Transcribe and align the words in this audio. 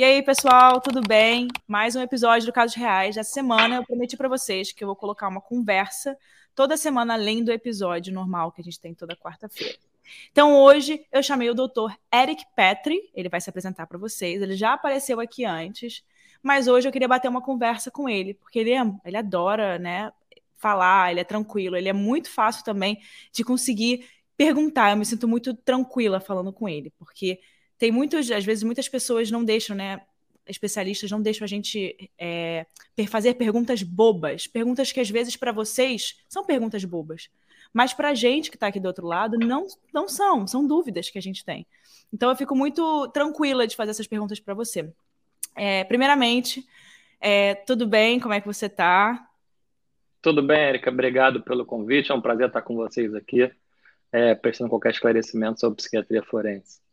E 0.00 0.02
aí, 0.02 0.22
pessoal, 0.22 0.80
tudo 0.80 1.02
bem? 1.06 1.46
Mais 1.68 1.94
um 1.94 2.00
episódio 2.00 2.46
do 2.46 2.54
Casos 2.54 2.74
Reais. 2.74 3.18
Essa 3.18 3.32
semana 3.32 3.76
eu 3.76 3.84
prometi 3.84 4.16
para 4.16 4.30
vocês 4.30 4.72
que 4.72 4.82
eu 4.82 4.88
vou 4.88 4.96
colocar 4.96 5.28
uma 5.28 5.42
conversa 5.42 6.16
toda 6.54 6.74
semana 6.78 7.12
além 7.12 7.44
do 7.44 7.52
episódio 7.52 8.10
normal 8.10 8.50
que 8.50 8.62
a 8.62 8.64
gente 8.64 8.80
tem 8.80 8.94
toda 8.94 9.14
quarta-feira. 9.14 9.76
Então, 10.32 10.56
hoje 10.56 11.04
eu 11.12 11.22
chamei 11.22 11.50
o 11.50 11.54
doutor 11.54 11.94
Eric 12.10 12.46
Petri, 12.56 13.10
ele 13.12 13.28
vai 13.28 13.42
se 13.42 13.50
apresentar 13.50 13.86
para 13.86 13.98
vocês. 13.98 14.40
Ele 14.40 14.56
já 14.56 14.72
apareceu 14.72 15.20
aqui 15.20 15.44
antes, 15.44 16.02
mas 16.42 16.66
hoje 16.66 16.88
eu 16.88 16.92
queria 16.92 17.06
bater 17.06 17.28
uma 17.28 17.42
conversa 17.42 17.90
com 17.90 18.08
ele, 18.08 18.32
porque 18.32 18.58
ele, 18.58 18.72
é, 18.72 18.80
ele 19.04 19.18
adora, 19.18 19.78
né, 19.78 20.10
falar, 20.56 21.10
ele 21.10 21.20
é 21.20 21.24
tranquilo, 21.24 21.76
ele 21.76 21.90
é 21.90 21.92
muito 21.92 22.30
fácil 22.30 22.64
também 22.64 22.98
de 23.34 23.44
conseguir 23.44 24.08
perguntar. 24.34 24.92
Eu 24.92 24.96
me 24.96 25.04
sinto 25.04 25.28
muito 25.28 25.52
tranquila 25.52 26.20
falando 26.20 26.54
com 26.54 26.66
ele, 26.66 26.90
porque 26.98 27.38
tem 27.80 27.90
muitos, 27.90 28.30
às 28.30 28.44
vezes, 28.44 28.62
muitas 28.62 28.90
pessoas 28.90 29.30
não 29.30 29.42
deixam, 29.42 29.74
né? 29.74 30.02
Especialistas 30.46 31.10
não 31.10 31.22
deixam 31.22 31.46
a 31.46 31.48
gente 31.48 32.10
é, 32.18 32.66
fazer 33.08 33.34
perguntas 33.34 33.82
bobas, 33.82 34.46
perguntas 34.46 34.92
que 34.92 35.00
às 35.00 35.08
vezes 35.08 35.34
para 35.34 35.50
vocês 35.50 36.22
são 36.28 36.44
perguntas 36.44 36.84
bobas, 36.84 37.30
mas 37.72 37.94
para 37.94 38.10
a 38.10 38.14
gente 38.14 38.50
que 38.50 38.56
está 38.56 38.66
aqui 38.66 38.78
do 38.78 38.86
outro 38.86 39.06
lado 39.06 39.38
não, 39.38 39.66
não 39.94 40.08
são, 40.08 40.46
são 40.46 40.66
dúvidas 40.66 41.08
que 41.08 41.16
a 41.16 41.22
gente 41.22 41.42
tem. 41.42 41.66
Então 42.12 42.28
eu 42.28 42.36
fico 42.36 42.54
muito 42.54 43.08
tranquila 43.08 43.66
de 43.66 43.74
fazer 43.74 43.92
essas 43.92 44.06
perguntas 44.06 44.38
para 44.38 44.52
você. 44.52 44.92
É, 45.56 45.82
primeiramente, 45.84 46.66
é, 47.18 47.54
tudo 47.54 47.86
bem? 47.86 48.20
Como 48.20 48.34
é 48.34 48.42
que 48.42 48.46
você 48.46 48.66
está? 48.66 49.26
Tudo 50.20 50.42
bem, 50.42 50.68
Erika. 50.68 50.90
Obrigado 50.90 51.42
pelo 51.42 51.64
convite. 51.64 52.12
É 52.12 52.14
um 52.14 52.20
prazer 52.20 52.48
estar 52.48 52.60
com 52.60 52.76
vocês 52.76 53.14
aqui, 53.14 53.50
é, 54.12 54.34
prestando 54.34 54.68
qualquer 54.68 54.90
esclarecimento 54.90 55.60
sobre 55.60 55.76
psiquiatria 55.76 56.22
forense. 56.22 56.89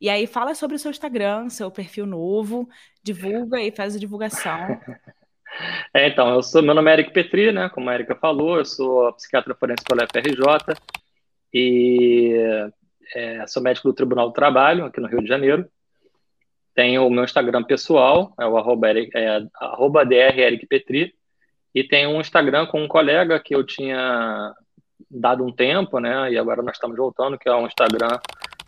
E 0.00 0.08
aí 0.08 0.26
fala 0.26 0.54
sobre 0.54 0.76
o 0.76 0.78
seu 0.78 0.90
Instagram, 0.90 1.48
seu 1.48 1.70
perfil 1.70 2.06
novo, 2.06 2.68
divulga 3.02 3.60
e 3.60 3.70
faz 3.70 3.96
a 3.96 3.98
divulgação. 3.98 4.80
É, 5.94 6.08
então, 6.08 6.34
eu 6.34 6.42
sou, 6.42 6.62
meu 6.62 6.74
nome 6.74 6.90
é 6.90 6.94
Eric 6.94 7.12
Petri, 7.12 7.50
né? 7.50 7.70
Como 7.70 7.88
a 7.88 7.94
Erika 7.94 8.14
falou, 8.14 8.58
eu 8.58 8.64
sou 8.64 9.10
psiquiatra 9.14 9.54
forense 9.54 9.84
pela 9.84 10.06
FRJ 10.06 10.76
e 11.52 12.34
é, 13.14 13.46
sou 13.46 13.62
médico 13.62 13.88
do 13.88 13.94
Tribunal 13.94 14.28
do 14.28 14.34
Trabalho, 14.34 14.84
aqui 14.84 15.00
no 15.00 15.08
Rio 15.08 15.22
de 15.22 15.28
Janeiro. 15.28 15.66
Tenho 16.74 17.06
o 17.06 17.10
meu 17.10 17.24
Instagram 17.24 17.62
pessoal, 17.62 18.34
é 18.38 18.46
o 18.46 18.58
arroba, 18.58 18.90
é, 18.90 20.04
drericpetri, 20.04 21.14
e 21.74 21.84
tenho 21.84 22.10
um 22.10 22.20
Instagram 22.20 22.66
com 22.66 22.82
um 22.82 22.88
colega 22.88 23.40
que 23.40 23.54
eu 23.54 23.64
tinha 23.64 24.52
dado 25.10 25.44
um 25.44 25.52
tempo, 25.52 25.98
né? 25.98 26.32
E 26.32 26.38
agora 26.38 26.62
nós 26.62 26.76
estamos 26.76 26.96
voltando, 26.96 27.38
que 27.38 27.48
é 27.48 27.54
um 27.54 27.66
Instagram 27.66 28.18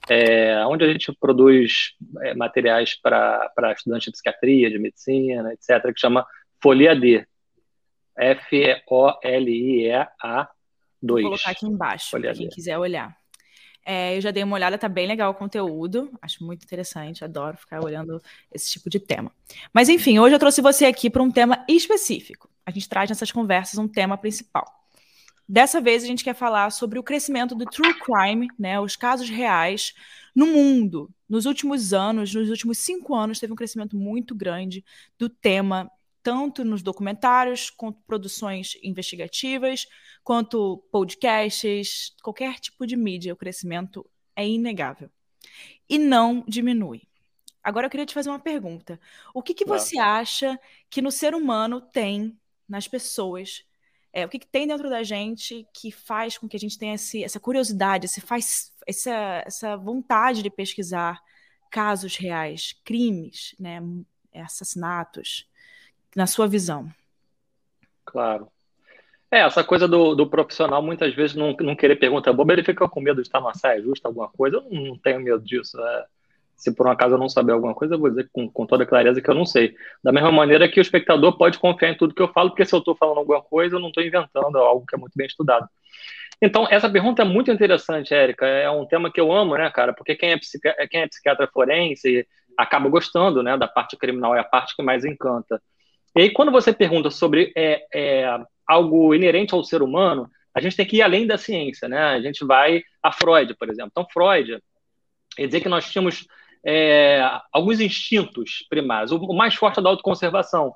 é, 0.09 0.65
onde 0.67 0.85
a 0.85 0.93
gente 0.93 1.13
produz 1.19 1.95
é, 2.23 2.35
materiais 2.35 2.95
para 3.01 3.73
estudantes 3.77 4.07
de 4.07 4.13
psiquiatria, 4.13 4.71
de 4.71 4.79
medicina, 4.79 5.53
etc., 5.53 5.93
que 5.93 6.01
chama 6.01 6.27
Folia 6.63 6.95
D. 6.95 7.27
F-O-L-I-E-A 8.17 9.69
2. 11.01 11.23
Vou 11.23 11.31
colocar 11.31 11.51
aqui 11.51 11.67
embaixo, 11.67 12.11
para 12.11 12.33
quem 12.35 12.49
D. 12.49 12.55
quiser 12.55 12.77
olhar. 12.79 13.17
É, 13.87 14.17
eu 14.17 14.21
já 14.21 14.31
dei 14.31 14.43
uma 14.43 14.57
olhada, 14.57 14.77
tá 14.77 14.89
bem 14.89 15.07
legal 15.07 15.31
o 15.31 15.35
conteúdo, 15.35 16.11
acho 16.21 16.45
muito 16.45 16.63
interessante, 16.63 17.25
adoro 17.25 17.57
ficar 17.57 17.83
olhando 17.83 18.21
esse 18.53 18.71
tipo 18.73 18.91
de 18.91 19.01
tema. 19.01 19.33
Mas 19.73 19.89
enfim, 19.89 20.19
hoje 20.19 20.35
eu 20.35 20.39
trouxe 20.39 20.61
você 20.61 20.85
aqui 20.85 21.09
para 21.09 21.23
um 21.23 21.31
tema 21.31 21.65
específico. 21.67 22.51
A 22.67 22.71
gente 22.71 22.87
traz 22.87 23.09
nessas 23.09 23.33
conversas 23.33 23.79
um 23.79 23.89
tema 23.89 24.19
principal. 24.19 24.78
Dessa 25.49 25.81
vez 25.81 26.05
a 26.05 26.07
gente 26.07 26.23
quer 26.23 26.35
falar 26.35 26.71
sobre 26.71 26.99
o 26.99 27.03
crescimento 27.03 27.55
do 27.55 27.65
true 27.65 27.95
crime, 28.01 28.49
né, 28.59 28.79
os 28.79 28.97
casos 28.97 29.31
reais 29.31 29.95
no 30.35 30.47
mundo. 30.47 31.11
Nos 31.27 31.47
últimos 31.47 31.95
anos, 31.95 32.35
nos 32.35 32.51
últimos 32.51 32.77
cinco 32.79 33.15
anos, 33.15 33.41
teve 33.41 33.53
um 33.53 33.57
crescimento 33.57 33.97
muito 33.97 34.35
grande 34.35 34.85
do 35.19 35.29
tema, 35.29 35.91
tanto 36.23 36.65
nos 36.65 36.83
documentários, 36.83 37.71
quanto 37.71 37.99
produções 38.07 38.77
investigativas, 38.83 39.87
quanto 40.23 40.85
podcasts, 40.93 42.15
qualquer 42.23 42.61
tipo 42.61 42.87
de 42.87 42.95
mídia. 42.95 43.33
O 43.33 43.37
crescimento 43.37 44.05
é 44.37 44.47
inegável. 44.47 45.11
E 45.89 45.99
não 45.99 46.45
diminui. 46.47 47.03
Agora 47.63 47.87
eu 47.87 47.91
queria 47.91 48.07
te 48.07 48.15
fazer 48.15 48.29
uma 48.29 48.39
pergunta. 48.39 49.01
O 49.33 49.43
que, 49.43 49.55
que 49.55 49.65
você 49.65 49.99
acha 49.99 50.61
que 50.91 51.01
no 51.01 51.11
ser 51.11 51.35
humano 51.35 51.81
tem, 51.81 52.39
nas 52.69 52.87
pessoas, 52.87 53.65
é, 54.13 54.25
o 54.25 54.29
que, 54.29 54.39
que, 54.39 54.47
tem 54.47 54.67
dentro 54.67 54.89
da 54.89 55.03
gente 55.03 55.67
que 55.73 55.91
faz 55.91 56.39
com 56.39 56.49
que 56.49 56.57
a 56.57 56.61
gente 56.61 56.79
tenha 56.79 56.95
esse, 56.95 57.23
essa 57.23 57.39
curiosidade, 57.39 58.07
esse 58.07 58.21
faz, 58.21 58.73
essa, 58.87 59.43
essa 59.47 59.77
vontade 59.77 60.43
de 60.43 60.51
pesquisar 60.51 61.21
casos 61.71 62.17
reais, 62.17 62.75
crimes, 62.85 63.55
né, 63.59 63.83
assassinatos, 64.35 65.49
na 66.17 66.27
sua 66.27 66.47
visão? 66.47 66.91
Claro. 68.05 68.51
É, 69.31 69.41
essa 69.41 69.63
coisa 69.63 69.87
do, 69.87 70.15
do 70.15 70.27
profissional 70.27 70.83
muitas 70.83 71.15
vezes 71.15 71.37
não, 71.37 71.55
não 71.61 71.77
querer 71.77 71.97
perguntar 71.97 72.33
boba, 72.33 72.55
ele 72.55 72.65
fica 72.65 72.89
com 72.89 73.01
medo 73.01 73.21
de 73.21 73.29
estar 73.29 73.41
numa 73.41 73.53
saia 73.55 73.83
justa, 73.83 74.09
alguma 74.09 74.29
coisa. 74.29 74.57
Eu 74.57 74.63
não, 74.63 74.85
não 74.87 74.99
tenho 74.99 75.21
medo 75.21 75.41
disso. 75.45 75.79
É 75.79 76.07
se 76.59 76.75
por 76.75 76.89
um 76.89 76.91
acaso 76.91 77.15
eu 77.15 77.19
não 77.19 77.29
saber 77.29 77.53
alguma 77.53 77.73
coisa, 77.73 77.95
eu 77.95 77.99
vou 77.99 78.11
dizer 78.11 78.29
com, 78.33 78.51
com 78.51 78.67
toda 78.67 78.85
clareza 78.85 79.23
que 79.23 79.31
eu 79.31 79.35
não 79.35 79.47
sei. 79.47 79.77
Da 80.03 80.11
mesma 80.11 80.33
maneira 80.33 80.69
que 80.69 80.81
o 80.81 80.83
espectador 80.83 81.39
pode 81.39 81.57
confiar 81.57 81.93
em 81.93 81.97
tudo 81.97 82.13
que 82.13 82.21
eu 82.21 82.33
falo, 82.33 82.51
porque 82.51 82.65
se 82.65 82.75
eu 82.75 82.81
estou 82.81 82.97
falando 82.97 83.19
alguma 83.19 83.41
coisa, 83.41 83.77
eu 83.77 83.81
não 83.81 83.89
estou 83.89 84.03
inventando 84.03 84.59
algo 84.59 84.85
que 84.85 84.97
é 84.97 84.99
muito 84.99 85.13
bem 85.17 85.29
estudado. 85.29 85.69
Então, 86.43 86.67
essa 86.69 86.91
pergunta 86.91 87.23
é 87.23 87.25
muito 87.25 87.51
interessante, 87.53 88.13
Érica. 88.13 88.45
É 88.45 88.69
um 88.69 88.85
tema 88.85 89.11
que 89.11 89.21
eu 89.21 89.33
amo, 89.33 89.57
né, 89.57 89.71
cara? 89.71 89.93
Porque 89.93 90.17
quem 90.17 90.33
é, 90.33 90.87
quem 90.89 91.01
é 91.03 91.07
psiquiatra 91.07 91.47
forense 91.47 92.27
acaba 92.57 92.89
gostando, 92.89 93.41
né, 93.41 93.57
da 93.57 93.69
parte 93.69 93.97
criminal, 93.97 94.35
é 94.35 94.41
a 94.41 94.45
parte 94.45 94.75
que 94.75 94.83
mais 94.83 95.05
encanta. 95.05 95.63
E 96.17 96.23
aí, 96.23 96.31
quando 96.31 96.51
você 96.51 96.73
pergunta 96.73 97.09
sobre 97.09 97.53
é, 97.57 97.85
é, 97.95 98.41
algo 98.67 99.15
inerente 99.15 99.55
ao 99.55 99.63
ser 99.63 99.81
humano, 99.81 100.29
a 100.53 100.61
gente 100.61 100.77
tem 100.77 100.85
que 100.85 100.97
ir 100.97 101.03
além 101.03 101.25
da 101.25 101.39
ciência, 101.39 101.89
né? 101.89 102.01
A 102.01 102.21
gente 102.21 102.45
vai 102.45 102.83
a 103.01 103.13
Freud, 103.13 103.55
por 103.55 103.71
exemplo. 103.71 103.91
Então, 103.93 104.07
Freud 104.13 104.61
quer 105.37 105.47
dizer 105.47 105.61
que 105.61 105.69
nós 105.69 105.89
tínhamos 105.89 106.27
é, 106.65 107.23
alguns 107.53 107.81
instintos 107.81 108.67
primários. 108.69 109.13
O, 109.13 109.33
mais 109.33 109.55
forte 109.55 109.79
é 109.79 109.83
da 109.83 109.89
autoconservação. 109.89 110.75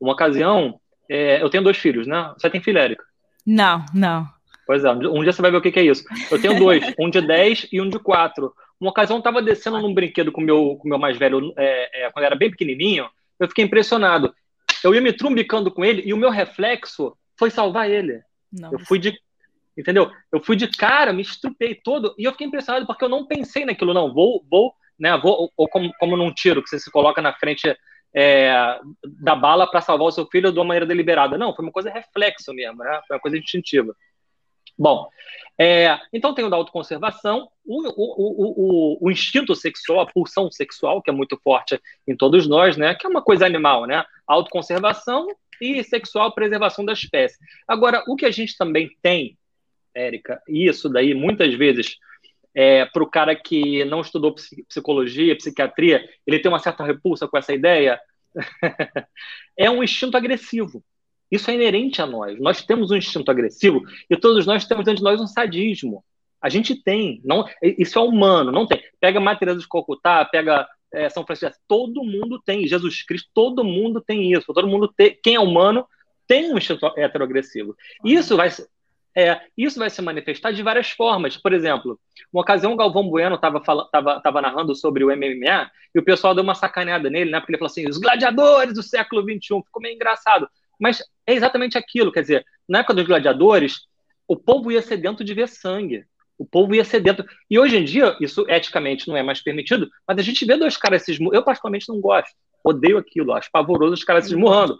Uma 0.00 0.12
ocasião, 0.12 0.80
é, 1.08 1.42
eu 1.42 1.50
tenho 1.50 1.64
dois 1.64 1.76
filhos, 1.76 2.06
né? 2.06 2.32
Você 2.36 2.50
tem 2.50 2.60
filha, 2.60 2.80
Érica? 2.80 3.04
Não, 3.46 3.84
não. 3.92 4.28
Pois 4.66 4.84
é, 4.84 4.90
um 4.90 5.22
dia 5.22 5.32
você 5.32 5.42
vai 5.42 5.50
ver 5.50 5.58
o 5.58 5.62
que, 5.62 5.70
que 5.70 5.78
é 5.78 5.84
isso. 5.84 6.04
Eu 6.30 6.40
tenho 6.40 6.58
dois, 6.58 6.82
um 6.98 7.10
de 7.10 7.20
10 7.20 7.68
e 7.70 7.80
um 7.80 7.88
de 7.88 7.98
4. 7.98 8.52
Uma 8.80 8.90
ocasião, 8.90 9.16
eu 9.16 9.20
estava 9.20 9.42
descendo 9.42 9.78
num 9.80 9.92
brinquedo 9.92 10.32
com 10.32 10.40
meu, 10.40 10.72
o 10.72 10.88
meu 10.88 10.98
mais 10.98 11.16
velho, 11.16 11.52
é, 11.56 12.04
é, 12.04 12.10
quando 12.10 12.24
era 12.24 12.34
bem 12.34 12.50
pequenininho, 12.50 13.06
eu 13.38 13.48
fiquei 13.48 13.64
impressionado. 13.64 14.34
Eu 14.82 14.94
ia 14.94 15.00
me 15.00 15.12
trumbicando 15.12 15.70
com 15.70 15.84
ele 15.84 16.02
e 16.04 16.12
o 16.12 16.16
meu 16.16 16.30
reflexo 16.30 17.16
foi 17.38 17.50
salvar 17.50 17.90
ele. 17.90 18.20
Não, 18.52 18.72
eu 18.72 18.78
fui 18.78 18.98
de 18.98 19.18
entendeu? 19.76 20.10
Eu 20.30 20.40
fui 20.40 20.54
de 20.54 20.68
cara, 20.68 21.12
me 21.12 21.22
estrupei 21.22 21.74
todo 21.74 22.14
e 22.16 22.24
eu 22.24 22.32
fiquei 22.32 22.46
impressionado 22.46 22.86
porque 22.86 23.04
eu 23.04 23.08
não 23.08 23.26
pensei 23.26 23.64
naquilo, 23.64 23.92
não. 23.92 24.12
Vou, 24.12 24.44
vou 24.48 24.72
né? 24.98 25.16
Vou, 25.18 25.50
ou 25.56 25.68
como, 25.68 25.92
como 25.98 26.16
num 26.16 26.32
tiro, 26.32 26.62
que 26.62 26.68
você 26.68 26.78
se 26.78 26.90
coloca 26.90 27.20
na 27.20 27.32
frente 27.32 27.76
é, 28.14 28.78
da 29.04 29.34
bala 29.34 29.66
para 29.68 29.80
salvar 29.80 30.08
o 30.08 30.12
seu 30.12 30.26
filho 30.26 30.52
de 30.52 30.58
uma 30.58 30.64
maneira 30.64 30.86
deliberada. 30.86 31.36
Não, 31.36 31.54
foi 31.54 31.64
uma 31.64 31.72
coisa 31.72 31.90
reflexo 31.90 32.52
mesmo, 32.52 32.78
né? 32.78 33.00
Foi 33.06 33.16
uma 33.16 33.20
coisa 33.20 33.36
instintiva. 33.36 33.94
Bom, 34.78 35.08
é, 35.58 35.98
então 36.12 36.34
tem 36.34 36.44
o 36.44 36.50
da 36.50 36.56
autoconservação, 36.56 37.48
o, 37.64 37.88
o, 37.88 38.98
o, 38.98 39.06
o, 39.06 39.10
instinto 39.10 39.54
sexual, 39.54 40.00
a 40.00 40.06
pulsão 40.06 40.50
sexual, 40.50 41.00
que 41.00 41.10
é 41.10 41.12
muito 41.12 41.38
forte 41.42 41.80
em 42.06 42.16
todos 42.16 42.48
nós, 42.48 42.76
né? 42.76 42.94
Que 42.94 43.06
é 43.06 43.10
uma 43.10 43.22
coisa 43.22 43.46
animal, 43.46 43.86
né? 43.86 44.04
Autoconservação 44.26 45.28
e 45.60 45.82
sexual 45.84 46.32
preservação 46.34 46.84
da 46.84 46.92
espécie. 46.92 47.38
Agora, 47.66 48.02
o 48.08 48.16
que 48.16 48.26
a 48.26 48.30
gente 48.30 48.56
também 48.56 48.90
tem, 49.00 49.38
Érica, 49.94 50.42
e 50.48 50.68
isso 50.68 50.88
daí 50.88 51.14
muitas 51.14 51.54
vezes 51.54 51.98
é, 52.54 52.84
para 52.84 53.02
o 53.02 53.10
cara 53.10 53.34
que 53.34 53.84
não 53.84 54.00
estudou 54.00 54.34
psicologia, 54.68 55.36
psiquiatria, 55.36 56.08
ele 56.26 56.38
tem 56.38 56.50
uma 56.50 56.58
certa 56.58 56.84
repulsa 56.84 57.26
com 57.26 57.36
essa 57.36 57.52
ideia, 57.52 57.98
é 59.56 59.70
um 59.70 59.82
instinto 59.82 60.16
agressivo. 60.16 60.82
Isso 61.30 61.50
é 61.50 61.54
inerente 61.54 62.00
a 62.00 62.06
nós. 62.06 62.38
Nós 62.38 62.62
temos 62.62 62.90
um 62.90 62.96
instinto 62.96 63.30
agressivo 63.30 63.82
e 64.08 64.16
todos 64.16 64.46
nós 64.46 64.66
temos 64.66 64.84
dentro 64.84 64.98
de 64.98 65.04
nós 65.04 65.20
um 65.20 65.26
sadismo. 65.26 66.04
A 66.40 66.48
gente 66.48 66.74
tem, 66.76 67.20
não, 67.24 67.48
isso 67.62 67.98
é 67.98 68.02
humano, 68.02 68.52
não 68.52 68.66
tem. 68.66 68.80
Pega 69.00 69.18
Matheus 69.18 69.62
de 69.62 69.66
Cocutá, 69.66 70.24
pega 70.24 70.68
é, 70.92 71.08
São 71.08 71.24
Francisco. 71.24 71.56
Todo 71.66 72.04
mundo 72.04 72.40
tem, 72.44 72.66
Jesus 72.66 73.02
Cristo, 73.02 73.28
todo 73.34 73.64
mundo 73.64 74.00
tem 74.00 74.32
isso. 74.32 74.52
Todo 74.52 74.68
mundo 74.68 74.92
tem, 74.94 75.18
quem 75.22 75.34
é 75.34 75.40
humano 75.40 75.86
tem 76.26 76.52
um 76.52 76.58
instinto 76.58 76.86
heteroagressivo. 76.96 77.74
Isso 78.04 78.36
vai, 78.36 78.50
é, 79.16 79.40
isso 79.56 79.78
vai 79.78 79.88
se 79.88 80.02
manifestar 80.02 80.52
de 80.52 80.62
várias 80.62 80.90
formas. 80.90 81.36
Por 81.36 81.52
exemplo, 81.52 81.98
uma 82.32 82.42
ocasião 82.42 82.72
o 82.72 82.76
Galvão 82.76 83.08
Bueno 83.08 83.36
estava 83.36 83.60
tava, 83.60 84.20
tava 84.20 84.42
narrando 84.42 84.74
sobre 84.74 85.04
o 85.04 85.08
MMA 85.08 85.70
e 85.94 85.98
o 85.98 86.04
pessoal 86.04 86.34
deu 86.34 86.42
uma 86.42 86.54
sacaneada 86.54 87.08
nele, 87.08 87.30
né? 87.30 87.38
Porque 87.38 87.52
ele 87.52 87.58
falou 87.58 87.70
assim: 87.70 87.88
os 87.88 87.98
gladiadores 87.98 88.74
do 88.74 88.82
século 88.82 89.22
XXI. 89.22 89.62
Ficou 89.64 89.80
meio 89.80 89.94
engraçado. 89.94 90.48
Mas 90.78 91.00
é 91.26 91.32
exatamente 91.32 91.78
aquilo. 91.78 92.10
Quer 92.10 92.22
dizer, 92.22 92.46
na 92.68 92.80
época 92.80 92.94
dos 92.94 93.06
gladiadores, 93.06 93.82
o 94.26 94.36
povo 94.36 94.72
ia 94.72 94.82
sedento 94.82 95.22
de 95.22 95.32
ver 95.32 95.48
sangue. 95.48 96.04
O 96.36 96.44
povo 96.44 96.74
ia 96.74 96.84
sedento. 96.84 97.24
E 97.48 97.56
hoje 97.56 97.76
em 97.76 97.84
dia, 97.84 98.16
isso 98.20 98.44
eticamente 98.48 99.06
não 99.06 99.16
é 99.16 99.22
mais 99.22 99.40
permitido, 99.40 99.88
mas 100.06 100.18
a 100.18 100.22
gente 100.22 100.44
vê 100.44 100.56
dois 100.56 100.76
caras 100.76 101.04
se 101.04 101.12
esmurrando. 101.12 101.36
Eu, 101.36 101.44
particularmente, 101.44 101.88
não 101.88 102.00
gosto. 102.00 102.34
Odeio 102.64 102.98
aquilo. 102.98 103.32
Acho 103.32 103.48
pavoroso 103.52 103.94
os 103.94 104.02
caras 104.02 104.24
se 104.24 104.30
esmurrando. 104.30 104.76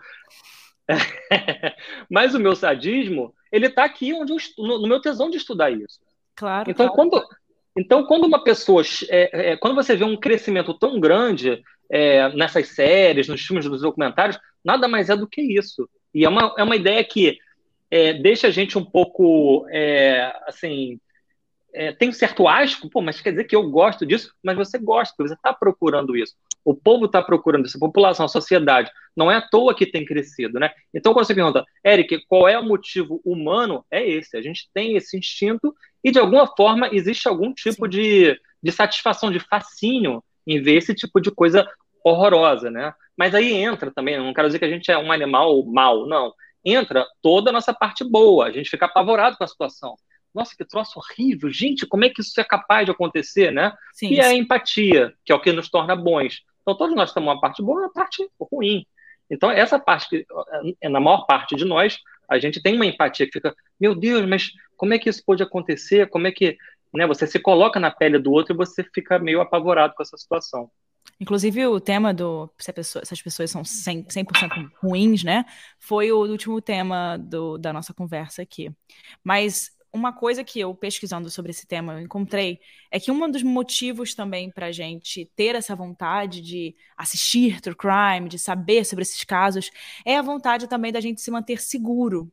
mas 2.10 2.34
o 2.34 2.40
meu 2.40 2.54
sadismo 2.54 3.34
ele 3.50 3.66
está 3.66 3.84
aqui 3.84 4.12
onde 4.12 4.32
eu, 4.32 4.38
no, 4.58 4.82
no, 4.82 4.88
meu 4.88 5.00
tesão 5.00 5.30
de 5.30 5.36
estudar 5.36 5.70
isso. 5.70 6.00
Claro. 6.34 6.70
Então, 6.70 6.88
claro. 6.88 7.10
quando, 7.10 7.26
então 7.76 8.04
quando 8.06 8.24
uma 8.24 8.42
pessoa. 8.42 8.82
É, 9.08 9.52
é, 9.52 9.56
quando 9.56 9.74
você 9.74 9.96
vê 9.96 10.04
um 10.04 10.16
crescimento 10.16 10.74
tão 10.74 10.98
grande 10.98 11.62
é, 11.90 12.28
nessas 12.34 12.68
séries, 12.68 13.28
nos 13.28 13.40
filmes, 13.40 13.66
nos 13.66 13.82
documentários, 13.82 14.38
nada 14.64 14.88
mais 14.88 15.08
é 15.08 15.16
do 15.16 15.28
que 15.28 15.40
isso. 15.40 15.88
E 16.12 16.24
é 16.24 16.28
uma, 16.28 16.54
é 16.58 16.62
uma 16.62 16.76
ideia 16.76 17.02
que 17.04 17.38
é, 17.90 18.12
deixa 18.12 18.48
a 18.48 18.50
gente 18.50 18.76
um 18.76 18.84
pouco 18.84 19.66
é, 19.70 20.34
assim 20.46 20.98
é, 21.74 21.92
tem 21.92 22.08
um 22.08 22.12
certo 22.12 22.46
asco, 22.46 22.88
pô, 22.88 23.02
mas 23.02 23.20
quer 23.20 23.32
dizer 23.32 23.44
que 23.44 23.56
eu 23.56 23.68
gosto 23.68 24.06
disso, 24.06 24.32
mas 24.42 24.56
você 24.56 24.78
gosta, 24.78 25.12
porque 25.16 25.28
você 25.28 25.34
está 25.34 25.52
procurando 25.52 26.16
isso. 26.16 26.34
O 26.64 26.74
povo 26.74 27.06
está 27.06 27.22
procurando 27.22 27.66
isso, 27.66 27.76
a 27.76 27.80
população, 27.80 28.26
a 28.26 28.28
sociedade. 28.28 28.90
Não 29.16 29.30
é 29.30 29.36
à 29.36 29.42
toa 29.42 29.74
que 29.74 29.86
tem 29.86 30.04
crescido, 30.04 30.58
né? 30.58 30.70
Então, 30.92 31.12
quando 31.12 31.26
você 31.26 31.34
pergunta, 31.34 31.64
Eric, 31.84 32.24
qual 32.26 32.48
é 32.48 32.58
o 32.58 32.64
motivo 32.64 33.20
humano? 33.24 33.84
É 33.90 34.06
esse. 34.08 34.36
A 34.36 34.42
gente 34.42 34.68
tem 34.72 34.96
esse 34.96 35.16
instinto 35.16 35.74
e, 36.02 36.10
de 36.10 36.18
alguma 36.18 36.46
forma, 36.56 36.88
existe 36.92 37.28
algum 37.28 37.52
tipo 37.52 37.86
de, 37.86 38.38
de 38.62 38.72
satisfação, 38.72 39.30
de 39.30 39.40
fascínio 39.40 40.22
em 40.46 40.60
ver 40.60 40.76
esse 40.76 40.94
tipo 40.94 41.20
de 41.20 41.30
coisa 41.30 41.68
horrorosa, 42.04 42.70
né? 42.70 42.94
Mas 43.16 43.34
aí 43.34 43.52
entra 43.52 43.90
também, 43.90 44.18
não 44.18 44.34
quero 44.34 44.48
dizer 44.48 44.58
que 44.58 44.64
a 44.64 44.70
gente 44.70 44.90
é 44.90 44.98
um 44.98 45.12
animal 45.12 45.64
mau, 45.66 46.06
não. 46.06 46.32
Entra 46.64 47.06
toda 47.22 47.50
a 47.50 47.52
nossa 47.52 47.72
parte 47.72 48.02
boa, 48.02 48.46
a 48.46 48.50
gente 48.50 48.70
fica 48.70 48.86
apavorado 48.86 49.36
com 49.36 49.44
a 49.44 49.48
situação 49.48 49.94
nossa, 50.34 50.56
que 50.56 50.64
troço 50.64 50.98
horrível, 50.98 51.48
gente, 51.50 51.86
como 51.86 52.04
é 52.04 52.10
que 52.10 52.20
isso 52.20 52.38
é 52.40 52.44
capaz 52.44 52.84
de 52.84 52.90
acontecer, 52.90 53.52
né? 53.52 53.72
Sim, 53.92 54.08
e 54.08 54.16
sim. 54.16 54.20
a 54.20 54.34
empatia, 54.34 55.14
que 55.24 55.30
é 55.30 55.34
o 55.34 55.40
que 55.40 55.52
nos 55.52 55.70
torna 55.70 55.94
bons. 55.94 56.42
Então, 56.64 56.76
todos 56.76 56.96
nós 56.96 57.12
temos 57.12 57.28
uma 57.28 57.40
parte 57.40 57.62
boa 57.62 57.82
e 57.82 57.84
uma 57.84 57.92
parte 57.92 58.26
ruim. 58.40 58.86
Então, 59.30 59.50
essa 59.50 59.78
parte, 59.78 60.08
que, 60.08 60.26
é, 60.80 60.88
na 60.88 60.98
maior 60.98 61.26
parte 61.26 61.54
de 61.54 61.64
nós, 61.64 61.98
a 62.28 62.38
gente 62.38 62.62
tem 62.62 62.74
uma 62.74 62.86
empatia 62.86 63.26
que 63.26 63.32
fica, 63.32 63.54
meu 63.78 63.94
Deus, 63.94 64.26
mas 64.26 64.50
como 64.76 64.94
é 64.94 64.98
que 64.98 65.10
isso 65.10 65.22
pode 65.24 65.42
acontecer? 65.42 66.08
Como 66.08 66.26
é 66.26 66.32
que. 66.32 66.56
Né, 66.92 67.08
você 67.08 67.26
se 67.26 67.40
coloca 67.40 67.80
na 67.80 67.90
pele 67.90 68.20
do 68.20 68.30
outro 68.30 68.54
e 68.54 68.56
você 68.56 68.84
fica 68.94 69.18
meio 69.18 69.40
apavorado 69.40 69.94
com 69.96 70.02
essa 70.02 70.16
situação. 70.16 70.70
Inclusive, 71.20 71.66
o 71.66 71.80
tema 71.80 72.14
do 72.14 72.48
se 72.58 72.72
pessoa, 72.72 73.02
essas 73.02 73.20
pessoas 73.20 73.50
são 73.50 73.62
100%, 73.62 74.12
100 74.12 74.24
ruins, 74.80 75.24
né? 75.24 75.44
Foi 75.78 76.12
o 76.12 76.18
último 76.18 76.60
tema 76.60 77.16
do, 77.18 77.58
da 77.58 77.72
nossa 77.72 77.92
conversa 77.92 78.42
aqui. 78.42 78.70
Mas 79.24 79.70
uma 79.94 80.12
coisa 80.12 80.42
que 80.42 80.58
eu, 80.58 80.74
pesquisando 80.74 81.30
sobre 81.30 81.52
esse 81.52 81.66
tema, 81.66 81.92
eu 81.92 82.00
encontrei 82.00 82.58
é 82.90 82.98
que 82.98 83.12
um 83.12 83.30
dos 83.30 83.44
motivos 83.44 84.12
também 84.12 84.50
para 84.50 84.66
a 84.66 84.72
gente 84.72 85.30
ter 85.36 85.54
essa 85.54 85.76
vontade 85.76 86.40
de 86.40 86.74
assistir 86.96 87.60
true 87.60 87.76
crime, 87.76 88.28
de 88.28 88.36
saber 88.36 88.84
sobre 88.84 89.02
esses 89.02 89.22
casos, 89.22 89.70
é 90.04 90.16
a 90.16 90.22
vontade 90.22 90.66
também 90.66 90.92
da 90.92 91.00
gente 91.00 91.20
se 91.20 91.30
manter 91.30 91.62
seguro, 91.62 92.30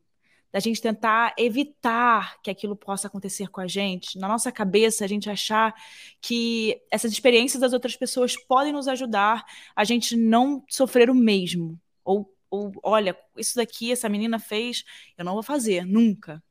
da 0.51 0.59
gente 0.59 0.81
tentar 0.81 1.35
evitar 1.37 2.41
que 2.41 2.49
aquilo 2.49 2.75
possa 2.75 3.07
acontecer 3.07 3.47
com 3.49 3.61
a 3.61 3.67
gente. 3.67 4.17
Na 4.17 4.27
nossa 4.27 4.51
cabeça, 4.51 5.05
a 5.05 5.07
gente 5.07 5.29
achar 5.29 5.73
que 6.19 6.81
essas 6.89 7.11
experiências 7.11 7.61
das 7.61 7.73
outras 7.73 7.95
pessoas 7.95 8.35
podem 8.35 8.73
nos 8.73 8.87
ajudar 8.87 9.45
a 9.75 9.83
gente 9.83 10.17
não 10.17 10.63
sofrer 10.67 11.11
o 11.11 11.15
mesmo. 11.15 11.79
Ou, 12.03 12.33
ou 12.49 12.71
olha, 12.81 13.15
isso 13.37 13.55
daqui 13.55 13.91
essa 13.91 14.09
menina 14.09 14.39
fez, 14.39 14.83
eu 15.15 15.23
não 15.23 15.33
vou 15.33 15.43
fazer, 15.43 15.85
nunca 15.85 16.41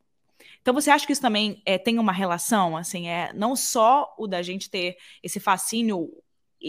então 0.63 0.75
você 0.75 0.91
acha 0.91 1.07
que 1.07 1.13
isso 1.13 1.23
também 1.23 1.63
é, 1.65 1.79
tem 1.79 1.99
uma 1.99 2.13
relação, 2.13 2.77
assim, 2.77 3.09
é 3.09 3.33
não 3.35 3.57
só 3.57 4.15
o 4.19 4.27
da 4.27 4.43
gente 4.43 4.71
ter 4.71 4.97
esse 5.23 5.41
fascínio 5.41 6.11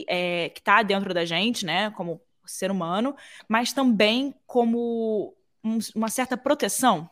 é, 0.07 0.49
que 0.49 0.59
está 0.59 0.81
dentro 0.81 1.13
da 1.13 1.25
gente, 1.25 1.65
né, 1.65 1.91
como 1.91 2.21
ser 2.45 2.71
humano, 2.71 3.15
mas 3.47 3.73
também 3.73 4.33
como 4.45 5.35
um, 5.63 5.77
uma 5.95 6.09
certa 6.09 6.37
proteção? 6.37 7.09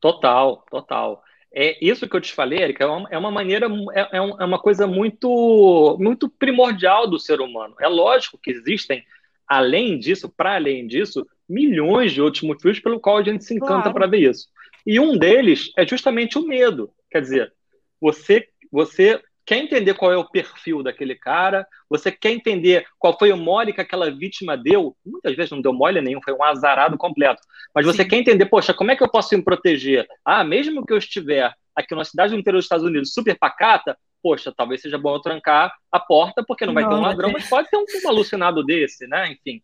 Total, 0.00 0.64
total. 0.70 1.22
É 1.52 1.84
isso 1.84 2.08
que 2.08 2.16
eu 2.16 2.20
te 2.20 2.32
falei, 2.32 2.60
Erika, 2.60 2.84
é 2.84 2.86
uma, 2.86 3.08
é 3.10 3.18
uma 3.18 3.30
maneira, 3.30 3.66
é, 3.92 4.16
é, 4.16 4.20
uma 4.20 4.58
coisa 4.58 4.86
muito, 4.86 5.96
muito 5.98 6.28
primordial 6.28 7.08
do 7.08 7.18
ser 7.18 7.40
humano. 7.40 7.74
É 7.80 7.88
lógico 7.88 8.38
que 8.38 8.50
existem, 8.50 9.04
além 9.46 9.98
disso, 9.98 10.28
para 10.28 10.54
além 10.54 10.86
disso, 10.86 11.26
milhões 11.48 12.12
de 12.12 12.22
outros 12.22 12.44
motivos 12.44 12.78
pelo 12.78 13.00
qual 13.00 13.18
a 13.18 13.22
gente 13.22 13.44
se 13.44 13.54
encanta 13.54 13.82
claro. 13.82 13.94
para 13.94 14.06
ver 14.06 14.30
isso. 14.30 14.48
E 14.86 14.98
um 14.98 15.16
deles 15.16 15.70
é 15.76 15.86
justamente 15.86 16.38
o 16.38 16.46
medo. 16.46 16.90
Quer 17.10 17.20
dizer, 17.20 17.52
você, 18.00 18.48
você 18.70 19.20
quer 19.44 19.58
entender 19.58 19.94
qual 19.94 20.12
é 20.12 20.16
o 20.16 20.28
perfil 20.28 20.82
daquele 20.82 21.14
cara, 21.14 21.66
você 21.88 22.12
quer 22.12 22.30
entender 22.30 22.86
qual 22.98 23.18
foi 23.18 23.32
o 23.32 23.36
mole 23.36 23.72
que 23.72 23.80
aquela 23.80 24.10
vítima 24.10 24.56
deu. 24.56 24.96
Muitas 25.04 25.34
vezes 25.34 25.50
não 25.50 25.60
deu 25.60 25.72
mole 25.72 26.00
nenhum, 26.00 26.22
foi 26.22 26.32
um 26.32 26.44
azarado 26.44 26.96
completo. 26.96 27.42
Mas 27.74 27.84
você 27.84 28.02
Sim. 28.02 28.08
quer 28.08 28.16
entender, 28.16 28.46
poxa, 28.46 28.72
como 28.72 28.90
é 28.90 28.96
que 28.96 29.02
eu 29.02 29.10
posso 29.10 29.36
me 29.36 29.42
proteger? 29.42 30.06
Ah, 30.24 30.44
mesmo 30.44 30.86
que 30.86 30.92
eu 30.92 30.98
estiver 30.98 31.52
aqui 31.74 31.94
numa 31.94 32.04
cidade 32.04 32.32
do 32.32 32.38
interior 32.38 32.58
dos 32.58 32.66
Estados 32.66 32.86
Unidos 32.86 33.12
super 33.12 33.36
pacata, 33.38 33.96
poxa, 34.22 34.52
talvez 34.56 34.82
seja 34.82 34.98
bom 34.98 35.14
eu 35.14 35.20
trancar 35.20 35.74
a 35.90 35.98
porta, 35.98 36.44
porque 36.46 36.66
não 36.66 36.74
vai 36.74 36.84
não, 36.84 36.90
ter 36.90 36.96
um 36.96 37.00
ladrão, 37.00 37.32
mas 37.32 37.48
pode 37.48 37.68
ter 37.68 37.76
um, 37.76 37.84
um 38.04 38.08
alucinado 38.08 38.62
desse, 38.64 39.06
né? 39.06 39.32
Enfim. 39.32 39.62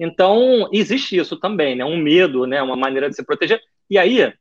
Então, 0.00 0.68
existe 0.72 1.16
isso 1.16 1.36
também, 1.36 1.76
né? 1.76 1.84
Um 1.84 1.96
medo, 1.96 2.46
né? 2.46 2.62
Uma 2.62 2.76
maneira 2.76 3.08
de 3.08 3.16
se 3.16 3.24
proteger. 3.24 3.60
E 3.90 3.98
aí, 3.98 4.32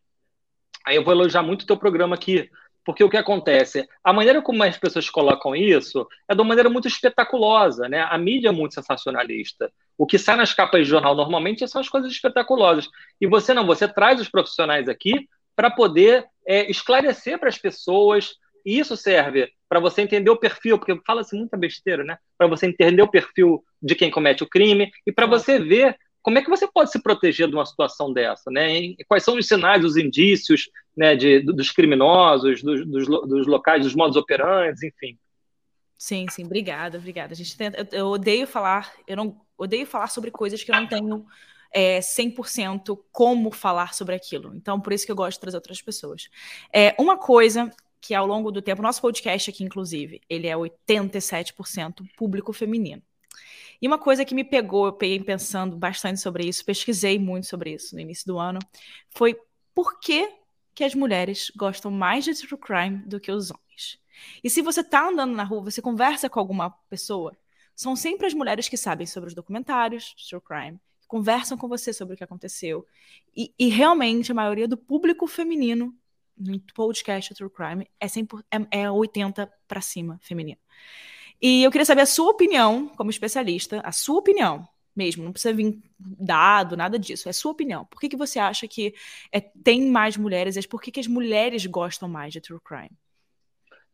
Aí 0.88 0.95
eu 0.95 1.04
vou 1.04 1.13
elogiar 1.13 1.44
muito 1.44 1.63
o 1.63 1.66
teu 1.66 1.75
programa 1.75 2.16
aqui, 2.16 2.50
porque 2.86 3.04
o 3.04 3.10
que 3.10 3.18
acontece? 3.18 3.86
A 4.01 4.13
maneira 4.13 4.42
como 4.42 4.63
as 4.63 4.78
pessoas 4.78 5.10
colocam 5.10 5.54
isso 5.54 6.07
é 6.30 6.34
de 6.34 6.39
uma 6.39 6.48
maneira 6.48 6.69
muito 6.69 6.88
espetaculosa, 6.88 7.89
né? 7.89 8.07
A 8.10 8.18
mídia 8.18 8.48
é 8.48 8.51
muito 8.54 8.74
sensacionalista. 8.75 9.69
O 9.98 10.06
que 10.06 10.18
sai 10.18 10.38
nas 10.38 10.54
capas 10.54 10.86
de 10.86 10.89
jornal 10.89 11.13
normalmente 11.13 11.67
são 11.67 11.82
as 11.82 11.89
coisas 11.89 12.10
espetaculosas. 12.10 12.88
E 13.20 13.27
você 13.27 13.53
não, 13.53 13.65
você 13.65 13.86
traz 13.86 14.22
os 14.22 14.29
profissionais 14.29 14.88
aqui 14.88 15.27
para 15.58 15.70
poder 15.70 16.25
é, 16.48 16.72
esclarecer 16.72 17.38
para 17.38 17.50
as 17.50 17.58
pessoas. 17.58 18.36
E 18.65 18.79
isso 18.79 18.96
serve 18.96 19.50
para 19.67 19.82
você 19.82 20.01
entender 20.01 20.29
o 20.29 20.38
perfil, 20.38 20.79
porque 20.79 20.98
fala-se 21.06 21.36
muita 21.36 21.58
besteira, 21.58 22.06
né? 22.06 22.17
Para 22.38 22.48
você 22.48 22.65
entender 22.65 23.01
o 23.01 23.12
perfil 23.12 23.62
de 23.84 23.94
quem 23.94 24.10
comete 24.10 24.41
o 24.41 24.50
crime 24.50 24.89
e 25.06 25.12
para 25.12 25.25
você 25.25 25.60
ver 25.60 25.98
como 26.21 26.38
é 26.38 26.41
que 26.41 26.50
você 26.50 26.67
pode 26.67 26.91
se 26.91 27.01
proteger 27.01 27.47
de 27.47 27.55
uma 27.55 27.65
situação 27.65 28.12
dessa? 28.12 28.51
Né? 28.51 28.93
Quais 29.07 29.24
são 29.24 29.38
os 29.38 29.47
sinais, 29.47 29.83
os 29.83 29.95
indícios 29.95 30.69
né, 30.95 31.15
de, 31.15 31.39
dos 31.39 31.71
criminosos, 31.71 32.62
dos, 32.62 32.86
dos, 32.86 33.07
dos 33.07 33.47
locais, 33.47 33.83
dos 33.83 33.95
modos 33.95 34.17
operantes, 34.17 34.83
enfim. 34.83 35.17
Sim, 35.97 36.25
sim, 36.29 36.45
obrigada, 36.45 36.97
obrigada. 36.97 37.33
A 37.33 37.36
gente 37.36 37.57
tenta, 37.57 37.79
eu, 37.79 37.88
eu, 37.91 38.07
odeio 38.07 38.45
falar, 38.45 38.93
eu 39.07 39.15
não 39.15 39.39
odeio 39.57 39.86
falar 39.86 40.07
sobre 40.07 40.29
coisas 40.29 40.63
que 40.63 40.71
eu 40.71 40.75
não 40.75 40.88
tenho 40.88 41.25
é, 41.71 42.00
100% 42.00 42.97
como 43.12 43.51
falar 43.51 43.93
sobre 43.93 44.15
aquilo. 44.15 44.53
Então, 44.55 44.79
por 44.79 44.93
isso 44.93 45.05
que 45.05 45.12
eu 45.12 45.15
gosto 45.15 45.38
de 45.38 45.41
trazer 45.41 45.57
outras 45.57 45.81
pessoas. 45.81 46.29
É, 46.71 46.95
uma 47.00 47.17
coisa 47.17 47.71
que 48.00 48.13
ao 48.13 48.27
longo 48.27 48.51
do 48.51 48.62
tempo, 48.62 48.81
nosso 48.81 49.01
podcast 49.01 49.50
aqui, 49.50 49.63
inclusive, 49.63 50.21
ele 50.29 50.47
é 50.47 50.55
87% 50.55 52.07
público 52.15 52.53
feminino. 52.53 53.01
E 53.81 53.88
uma 53.88 53.98
coisa 53.98 54.25
que 54.25 54.36
me 54.36 54.43
pegou, 54.43 54.86
eu 54.88 54.93
peguei 54.93 55.19
pensando 55.22 55.75
bastante 55.75 56.19
sobre 56.19 56.46
isso, 56.48 56.65
pesquisei 56.65 57.19
muito 57.19 57.48
sobre 57.48 57.74
isso 57.74 57.96
no 57.96 58.01
início 58.01 58.25
do 58.25 58.39
ano, 58.39 58.60
foi 59.10 59.38
por 59.74 60.00
que, 60.00 60.29
que 60.74 60.84
as 60.84 60.96
mulheres 60.96 61.51
gostam 61.55 61.91
mais 61.91 62.25
de 62.25 62.34
true 62.34 62.60
crime 62.60 62.98
do 63.05 63.19
que 63.19 63.31
os 63.31 63.51
homens. 63.51 64.00
E 64.43 64.50
se 64.50 64.62
você 64.62 64.81
está 64.81 65.07
andando 65.07 65.36
na 65.36 65.43
rua, 65.43 65.62
você 65.62 65.81
conversa 65.81 66.29
com 66.29 66.39
alguma 66.39 66.72
pessoa, 66.89 67.38
são 67.75 67.96
sempre 67.96 68.25
as 68.25 68.34
mulheres 68.34 68.67
que 68.67 68.77
sabem 68.77 69.05
sobre 69.05 69.29
os 69.29 69.36
documentários 69.36 70.15
true 70.27 70.41
crime, 70.41 70.79
que 71.00 71.07
conversam 71.07 71.57
com 71.57 71.67
você 71.67 71.93
sobre 71.93 72.15
o 72.15 72.17
que 72.17 72.24
aconteceu. 72.24 72.86
E, 73.36 73.53
e 73.60 73.69
realmente 73.69 74.31
a 74.31 74.36
maioria 74.36 74.67
do 74.67 74.77
público 74.77 75.27
feminino 75.27 75.96
no 76.38 76.60
podcast 76.74 77.34
True 77.34 77.50
Crime 77.50 77.89
é, 78.00 78.07
100, 78.07 78.27
é, 78.72 78.81
é 78.81 78.91
80 78.91 79.51
para 79.67 79.81
cima 79.81 80.19
feminino. 80.22 80.60
E 81.41 81.63
eu 81.63 81.72
queria 81.72 81.86
saber 81.86 82.01
a 82.01 82.06
sua 82.06 82.32
opinião, 82.32 82.88
como 82.98 83.10
especialista, 83.10 83.82
a 83.84 83.91
sua 83.91 84.20
opinião 84.20 84.67
mesmo, 84.98 85.24
não 85.24 85.32
precisa 85.32 85.53
vir 85.53 85.79
dado, 86.00 86.75
nada 86.75 86.98
disso, 86.98 87.29
é 87.29 87.32
a 87.32 87.34
sua 87.34 87.51
opinião. 87.51 87.86
Por 87.86 88.00
que, 88.00 88.10
que 88.10 88.17
você 88.17 88.39
acha 88.39 88.67
que 88.67 88.96
é, 89.32 89.39
tem 89.39 89.86
mais 89.88 90.17
mulheres, 90.17 90.58
e 90.58 90.67
por 90.67 90.82
que, 90.82 90.91
que 90.91 91.00
as 91.00 91.06
mulheres 91.06 91.65
gostam 91.67 92.10
mais 92.10 92.34
de 92.34 92.41
true 92.41 92.60
crime? 92.60 92.89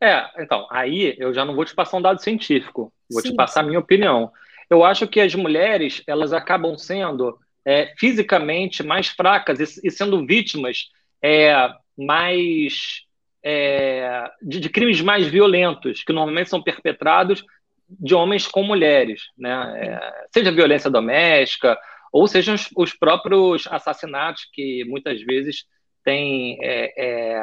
É, 0.00 0.42
então, 0.42 0.66
aí 0.70 1.14
eu 1.18 1.32
já 1.32 1.44
não 1.44 1.54
vou 1.54 1.64
te 1.64 1.74
passar 1.74 1.98
um 1.98 2.02
dado 2.02 2.22
científico, 2.22 2.92
vou 3.10 3.20
sim, 3.20 3.30
te 3.30 3.36
passar 3.36 3.60
a 3.60 3.62
minha 3.62 3.78
opinião. 3.78 4.32
Eu 4.68 4.82
acho 4.82 5.06
que 5.06 5.20
as 5.20 5.34
mulheres, 5.34 6.02
elas 6.06 6.32
acabam 6.32 6.76
sendo 6.78 7.38
é, 7.64 7.94
fisicamente 7.98 8.82
mais 8.82 9.08
fracas 9.08 9.60
e, 9.60 9.86
e 9.86 9.90
sendo 9.90 10.26
vítimas 10.26 10.88
é, 11.22 11.54
mais 11.96 13.02
é, 13.44 14.30
de, 14.40 14.58
de, 14.58 14.68
crimes 14.70 15.02
mais 15.02 15.26
violentos, 15.26 16.02
que 16.02 16.12
normalmente 16.12 16.48
são 16.48 16.62
perpetrados 16.62 17.44
de 17.88 18.14
homens 18.14 18.46
com 18.46 18.62
mulheres, 18.62 19.22
né? 19.36 19.74
É, 19.76 20.26
seja 20.32 20.50
violência 20.50 20.90
doméstica 20.90 21.78
ou 22.10 22.26
sejam 22.26 22.54
os, 22.54 22.68
os, 22.74 22.94
próprios 22.94 23.68
assassinatos 23.70 24.48
que 24.52 24.84
muitas 24.86 25.20
vezes 25.22 25.64
têm 26.02 26.58
é, 26.62 26.92
é, 26.96 27.38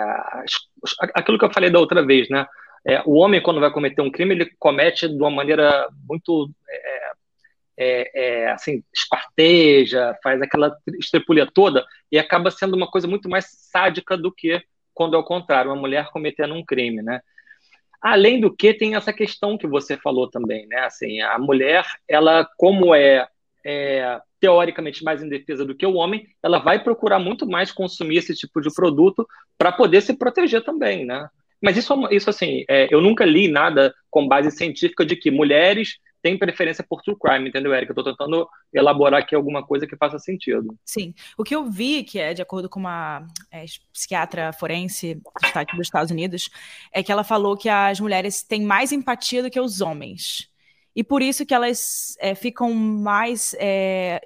aquilo 1.13 1.37
que 1.37 1.45
eu 1.45 1.53
falei 1.53 1.69
da 1.69 1.79
outra 1.79 2.03
vez, 2.03 2.27
né? 2.29 2.47
É, 2.83 3.03
o 3.05 3.13
homem 3.13 3.41
quando 3.41 3.59
vai 3.59 3.69
cometer 3.69 4.01
um 4.01 4.09
crime 4.09 4.33
ele 4.33 4.51
comete 4.57 5.07
de 5.07 5.17
uma 5.17 5.29
maneira 5.29 5.87
muito 6.09 6.49
é, 7.77 8.11
é, 8.15 8.51
assim 8.51 8.83
esparteja, 8.93 10.15
faz 10.23 10.41
aquela 10.41 10.75
estrepulha 10.99 11.47
toda 11.51 11.85
e 12.11 12.17
acaba 12.19 12.51
sendo 12.51 12.75
uma 12.75 12.89
coisa 12.89 13.07
muito 13.07 13.29
mais 13.29 13.45
sádica 13.71 14.17
do 14.17 14.31
que 14.31 14.61
quando 15.01 15.15
é 15.15 15.17
o 15.17 15.23
contrário, 15.23 15.71
uma 15.71 15.81
mulher 15.81 16.11
cometendo 16.11 16.53
um 16.53 16.63
crime, 16.63 17.01
né? 17.01 17.21
Além 17.99 18.39
do 18.39 18.55
que 18.55 18.71
tem 18.71 18.93
essa 18.93 19.11
questão 19.11 19.57
que 19.57 19.65
você 19.65 19.97
falou 19.97 20.29
também, 20.29 20.67
né? 20.67 20.81
Assim, 20.81 21.19
a 21.21 21.39
mulher, 21.39 21.83
ela 22.07 22.47
como 22.55 22.93
é, 22.93 23.27
é 23.65 24.19
teoricamente 24.39 25.03
mais 25.03 25.23
indefesa 25.23 25.65
do 25.65 25.73
que 25.73 25.87
o 25.87 25.95
homem, 25.95 26.27
ela 26.43 26.59
vai 26.59 26.83
procurar 26.83 27.17
muito 27.17 27.47
mais 27.47 27.71
consumir 27.71 28.17
esse 28.17 28.35
tipo 28.35 28.61
de 28.61 28.71
produto 28.71 29.27
para 29.57 29.71
poder 29.71 30.01
se 30.01 30.13
proteger 30.13 30.63
também, 30.63 31.03
né? 31.03 31.27
Mas 31.59 31.77
isso, 31.77 31.95
isso 32.11 32.29
assim, 32.29 32.63
é, 32.69 32.87
eu 32.93 33.01
nunca 33.01 33.25
li 33.25 33.47
nada 33.47 33.91
com 34.07 34.27
base 34.27 34.51
científica 34.51 35.03
de 35.03 35.15
que 35.15 35.31
mulheres 35.31 35.97
tem 36.21 36.37
preferência 36.37 36.85
por 36.87 37.01
true 37.01 37.17
crime, 37.19 37.49
entendeu, 37.49 37.73
Erika? 37.73 37.91
Eu 37.91 37.95
tô 37.95 38.03
tentando 38.03 38.47
elaborar 38.73 39.21
aqui 39.21 39.35
alguma 39.35 39.65
coisa 39.65 39.87
que 39.87 39.97
faça 39.97 40.19
sentido. 40.19 40.77
Sim. 40.85 41.13
O 41.37 41.43
que 41.43 41.55
eu 41.55 41.69
vi, 41.69 42.03
que 42.03 42.19
é 42.19 42.33
de 42.33 42.41
acordo 42.41 42.69
com 42.69 42.79
uma 42.79 43.25
é, 43.51 43.65
psiquiatra 43.91 44.53
forense 44.53 45.21
dos 45.75 45.87
Estados 45.87 46.11
Unidos, 46.11 46.49
é 46.91 47.01
que 47.01 47.11
ela 47.11 47.23
falou 47.23 47.57
que 47.57 47.69
as 47.69 47.99
mulheres 47.99 48.43
têm 48.43 48.61
mais 48.61 48.91
empatia 48.91 49.41
do 49.41 49.49
que 49.49 49.59
os 49.59 49.81
homens. 49.81 50.49
E 50.95 51.03
por 51.03 51.21
isso 51.21 51.45
que 51.45 51.53
elas 51.53 52.15
é, 52.19 52.35
ficam 52.35 52.73
mais 52.73 53.55
é, 53.57 54.21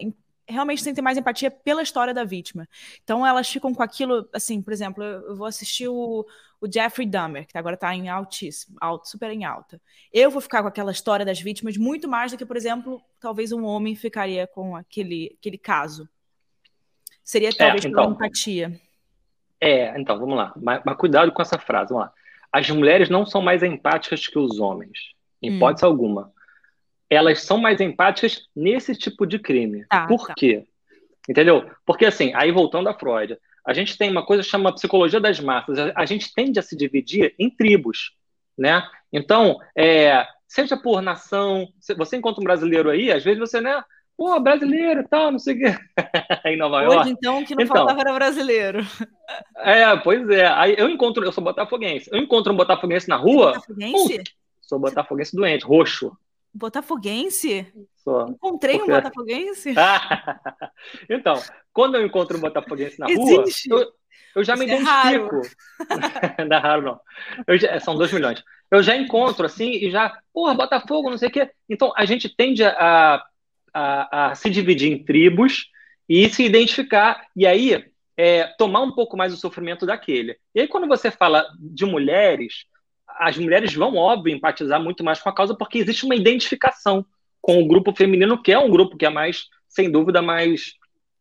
realmente 0.48 0.82
sentem 0.82 1.04
mais 1.04 1.18
empatia 1.18 1.50
pela 1.50 1.82
história 1.82 2.14
da 2.14 2.24
vítima. 2.24 2.68
Então 3.04 3.26
elas 3.26 3.50
ficam 3.50 3.74
com 3.74 3.82
aquilo, 3.82 4.28
assim, 4.34 4.62
por 4.62 4.72
exemplo, 4.72 5.04
eu 5.04 5.36
vou 5.36 5.48
assistir 5.48 5.88
o, 5.88 6.26
o 6.62 6.72
Jeffrey 6.72 7.08
Dahmer, 7.08 7.48
que 7.48 7.58
agora 7.58 7.76
está 7.76 7.94
em 7.96 8.10
altíssimo, 8.10 8.78
alto, 8.80 9.10
super 9.10 9.32
em 9.32 9.44
alta. 9.44 9.82
Eu 10.14 10.30
vou 10.30 10.42
ficar 10.42 10.62
com 10.62 10.68
aquela 10.68 10.92
história 10.92 11.26
das 11.26 11.40
vítimas 11.40 11.78
muito 11.78 12.08
mais 12.08 12.32
do 12.32 12.38
que, 12.38 12.46
por 12.46 12.58
exemplo, 12.58 13.02
talvez 13.20 13.52
um 13.52 13.64
homem 13.64 13.96
ficaria 13.96 14.48
com 14.48 14.76
aquele, 14.76 15.36
aquele 15.40 15.58
caso. 15.58 16.08
Seria 17.24 17.50
é, 17.50 17.54
talvez 17.54 17.86
é, 17.86 17.88
então, 17.88 18.12
empatia. 18.12 18.80
É, 19.60 20.00
então, 20.00 20.20
vamos 20.20 20.36
lá. 20.36 20.54
Mas, 20.56 20.82
mas, 20.86 20.98
cuidado 20.98 21.32
com 21.32 21.42
essa 21.42 21.58
frase, 21.58 21.90
vamos 21.90 22.06
lá. 22.06 22.14
As 22.52 22.70
mulheres 22.70 23.10
não 23.10 23.26
são 23.26 23.42
mais 23.42 23.64
empáticas 23.64 24.28
que 24.28 24.38
os 24.38 24.60
homens, 24.60 25.14
em 25.42 25.52
hum. 25.52 25.56
hipótese 25.56 25.86
alguma 25.86 26.35
elas 27.10 27.42
são 27.42 27.58
mais 27.58 27.80
empáticas 27.80 28.48
nesse 28.56 28.96
tipo 28.96 29.26
de 29.26 29.40
crime. 29.40 29.86
Tá, 29.90 30.08
Por 30.08 30.28
tá. 30.28 30.34
quê? 30.36 30.66
Entendeu? 31.30 31.70
Porque 31.86 32.06
assim, 32.06 32.32
aí 32.36 32.52
voltando 32.52 32.90
a 32.90 32.94
Freud, 32.94 33.38
a 33.66 33.74
gente 33.74 33.98
tem 33.98 34.12
uma 34.12 34.26
coisa 34.26 34.44
que 34.44 34.50
chama 34.50 34.74
psicologia 34.74 35.20
das 35.20 35.40
massas. 35.40 35.78
A, 35.96 36.06
gente 36.06 36.32
tende 36.34 36.60
a 36.60 36.62
se 36.62 36.78
dividir 36.78 37.34
em 37.40 37.50
tribos, 37.50 38.12
né? 38.58 38.84
Então, 39.12 39.58
é, 39.76 40.26
seja 40.48 40.78
por 40.78 41.02
nação, 41.02 41.68
você 41.98 42.16
encontra 42.16 42.42
um 42.42 42.44
brasileiro 42.44 42.90
aí, 42.90 43.12
às 43.12 43.24
vezes 43.24 43.40
você, 43.40 43.60
né? 43.60 43.84
Pô, 44.18 44.40
brasileiro 44.40 45.02
e 45.02 45.08
tal, 45.08 45.32
não 45.32 45.40
sei 45.40 45.56
o 45.56 45.60
quê. 45.60 45.78
em 46.46 46.58
Nova 46.58 46.78
Hoje, 46.78 46.94
York. 46.94 47.10
então, 47.10 47.44
que 47.44 47.56
não 47.56 47.64
então, 47.64 47.76
faltava 47.76 48.02
era 48.02 48.14
brasileiro. 48.14 48.80
É, 49.58 49.98
pois 49.98 50.30
é. 50.30 50.46
Aí 50.46 50.76
eu 50.78 50.88
encontro, 50.88 51.26
eu 51.26 51.32
sou 51.32 51.44
botafoguense. 51.44 52.08
Eu 52.14 52.20
encontro 52.20 52.54
um 52.54 52.56
botafoguense 52.56 53.10
na 53.10 53.16
rua. 53.16 53.54
Botafoguense? 53.54 54.24
sou 54.62 54.78
botafoguense 54.78 55.36
doente, 55.36 55.66
roxo. 55.66 56.16
Botafoguense? 56.56 57.68
Só. 57.98 58.28
Encontrei 58.30 58.78
Porque... 58.78 58.92
um 58.92 58.96
botafoguense? 58.96 59.74
então, 61.10 61.36
quando 61.74 61.96
eu 61.96 62.06
encontro 62.06 62.38
um 62.38 62.42
botafoguense 62.42 62.98
na 62.98 63.08
rua, 63.08 63.44
eu, 63.70 63.94
eu, 64.36 64.44
já 64.44 64.54
Isso 64.54 64.64
me 64.64 64.72
é 64.72 64.80
identifico. 64.80 65.42
É 66.40 66.46
não 66.48 66.58
é 66.58 66.60
raro, 66.60 66.82
não. 66.82 67.58
Já, 67.58 67.78
são 67.82 67.96
dois 67.96 68.14
milhões. 68.14 68.42
Eu 68.72 68.82
já 68.82 68.96
encontro 68.96 69.46
assim 69.46 69.70
e 69.72 69.92
já, 69.92 70.18
porra, 70.34 70.54
Botafogo, 70.54 71.10
não 71.10 71.18
sei 71.18 71.28
o 71.28 71.32
quê. 71.32 71.52
Então, 71.70 71.92
a 71.98 72.06
gente 72.06 72.30
tende 72.30 72.64
a, 72.64 73.22
a, 73.74 74.30
a 74.30 74.36
se 74.36 74.50
dividir 74.50 74.94
em 74.94 75.04
tribos 75.04 75.70
e 76.08 76.30
se 76.30 76.46
identificar. 76.46 77.28
E 77.36 77.46
aí, 77.46 77.86
é, 78.16 78.46
tomar 78.58 78.82
um 78.82 78.94
pouco 78.94 79.18
mais 79.18 79.34
o 79.34 79.38
sofrimento 79.38 79.86
daquele. 79.86 80.38
E 80.54 80.62
aí, 80.62 80.68
quando 80.70 80.88
você 80.88 81.12
fala 81.12 81.46
de 81.60 81.86
mulheres, 81.86 82.66
as 83.18 83.38
mulheres 83.38 83.74
vão, 83.74 83.96
óbvio, 83.96 84.36
empatizar 84.36 84.82
muito 84.82 85.04
mais 85.04 85.22
com 85.22 85.30
a 85.30 85.34
causa, 85.36 85.56
porque 85.56 85.78
existe 85.78 86.06
uma 86.06 86.16
identificação 86.16 87.06
com 87.42 87.62
o 87.62 87.68
grupo 87.68 87.94
feminino, 87.96 88.42
que 88.42 88.52
é 88.52 88.60
um 88.60 88.70
grupo 88.70 88.98
que 88.98 89.06
é 89.06 89.10
mais, 89.10 89.48
sem 89.68 89.90
dúvida, 89.90 90.22
mais 90.22 90.74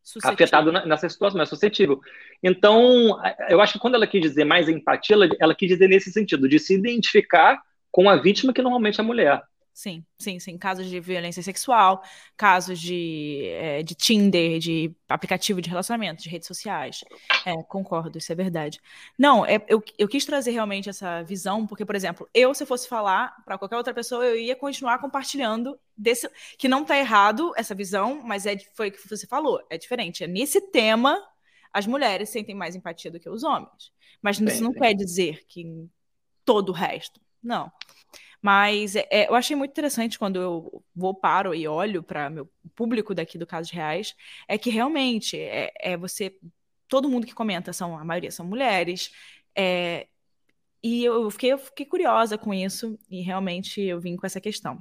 suscetível. 0.03 0.33
afetado 0.33 0.71
nessa 0.71 1.09
situação, 1.09 1.37
mais 1.37 1.49
suscetível. 1.49 1.99
Então, 2.43 3.19
eu 3.49 3.61
acho 3.61 3.73
que 3.73 3.79
quando 3.79 3.95
ela 3.95 4.07
quis 4.07 4.21
dizer 4.21 4.43
mais 4.43 4.67
empatia, 4.69 5.15
ela, 5.15 5.29
ela 5.39 5.55
quis 5.55 5.69
dizer 5.69 5.87
nesse 5.87 6.11
sentido, 6.11 6.47
de 6.47 6.59
se 6.59 6.75
identificar 6.75 7.61
com 7.91 8.09
a 8.09 8.15
vítima, 8.15 8.53
que 8.53 8.61
normalmente 8.61 8.99
é 8.99 9.03
a 9.03 9.07
mulher. 9.07 9.41
Sim, 9.75 10.05
sim, 10.17 10.39
sim. 10.39 10.57
Casos 10.57 10.87
de 10.87 11.01
violência 11.01 11.43
sexual, 11.43 12.01
casos 12.37 12.79
de, 12.79 13.49
é, 13.51 13.83
de 13.83 13.93
Tinder, 13.93 14.57
de 14.57 14.95
aplicativo 15.09 15.61
de 15.61 15.69
relacionamento, 15.69 16.23
de 16.23 16.29
redes 16.29 16.47
sociais. 16.47 17.03
É, 17.45 17.61
concordo, 17.63 18.17
isso 18.17 18.31
é 18.31 18.35
verdade. 18.35 18.79
Não, 19.19 19.45
é, 19.45 19.61
eu, 19.67 19.83
eu 19.97 20.07
quis 20.07 20.23
trazer 20.23 20.51
realmente 20.51 20.89
essa 20.89 21.21
visão, 21.23 21.67
porque, 21.67 21.83
por 21.83 21.93
exemplo, 21.93 22.25
eu, 22.33 22.53
se 22.53 22.63
eu 22.63 22.67
fosse 22.67 22.87
falar 22.87 23.35
para 23.43 23.57
qualquer 23.57 23.75
outra 23.75 23.93
pessoa, 23.93 24.23
eu 24.23 24.37
ia 24.37 24.55
continuar 24.55 24.97
compartilhando 24.99 25.77
desse. 25.95 26.29
Que 26.57 26.69
não 26.69 26.83
está 26.83 26.97
errado 26.97 27.51
essa 27.57 27.75
visão, 27.75 28.21
mas 28.23 28.45
é, 28.45 28.57
foi 28.75 28.87
o 28.87 28.91
que 28.93 29.09
você 29.09 29.27
falou, 29.27 29.61
é 29.69 29.77
diferente. 29.77 30.23
É 30.23 30.27
nesse 30.27 30.61
tema, 30.71 31.21
as 31.73 31.85
mulheres 31.85 32.29
sentem 32.29 32.55
mais 32.55 32.77
empatia 32.77 33.11
do 33.11 33.19
que 33.19 33.29
os 33.29 33.43
homens. 33.43 33.91
Mas 34.21 34.39
isso 34.39 34.63
não 34.63 34.71
quer 34.71 34.93
dizer 34.93 35.43
que 35.49 35.59
em 35.63 35.91
todo 36.45 36.69
o 36.69 36.71
resto. 36.71 37.19
Não. 37.43 37.69
Mas 38.45 38.95
é, 38.95 39.07
é, 39.09 39.27
eu 39.27 39.33
achei 39.33 39.55
muito 39.55 39.71
interessante 39.71 40.19
quando 40.19 40.39
eu 40.39 40.83
vou, 40.95 41.15
paro 41.15 41.55
e 41.55 41.67
olho 41.67 42.03
para 42.03 42.29
meu 42.29 42.47
público 42.75 43.15
daqui 43.15 43.39
do 43.39 43.47
Casos 43.47 43.71
Reais, 43.71 44.13
é 44.47 44.55
que 44.55 44.69
realmente 44.69 45.35
é, 45.35 45.71
é, 45.79 45.97
você. 45.97 46.31
Todo 46.87 47.09
mundo 47.09 47.25
que 47.25 47.33
comenta, 47.33 47.73
são, 47.73 47.97
a 47.97 48.05
maioria 48.05 48.29
são 48.29 48.45
mulheres. 48.45 49.09
É, 49.55 50.05
e 50.83 51.03
eu 51.03 51.31
fiquei, 51.31 51.53
eu 51.53 51.57
fiquei 51.57 51.87
curiosa 51.87 52.37
com 52.37 52.53
isso, 52.53 52.99
e 53.09 53.23
realmente 53.23 53.81
eu 53.81 53.99
vim 53.99 54.15
com 54.15 54.27
essa 54.27 54.39
questão. 54.39 54.77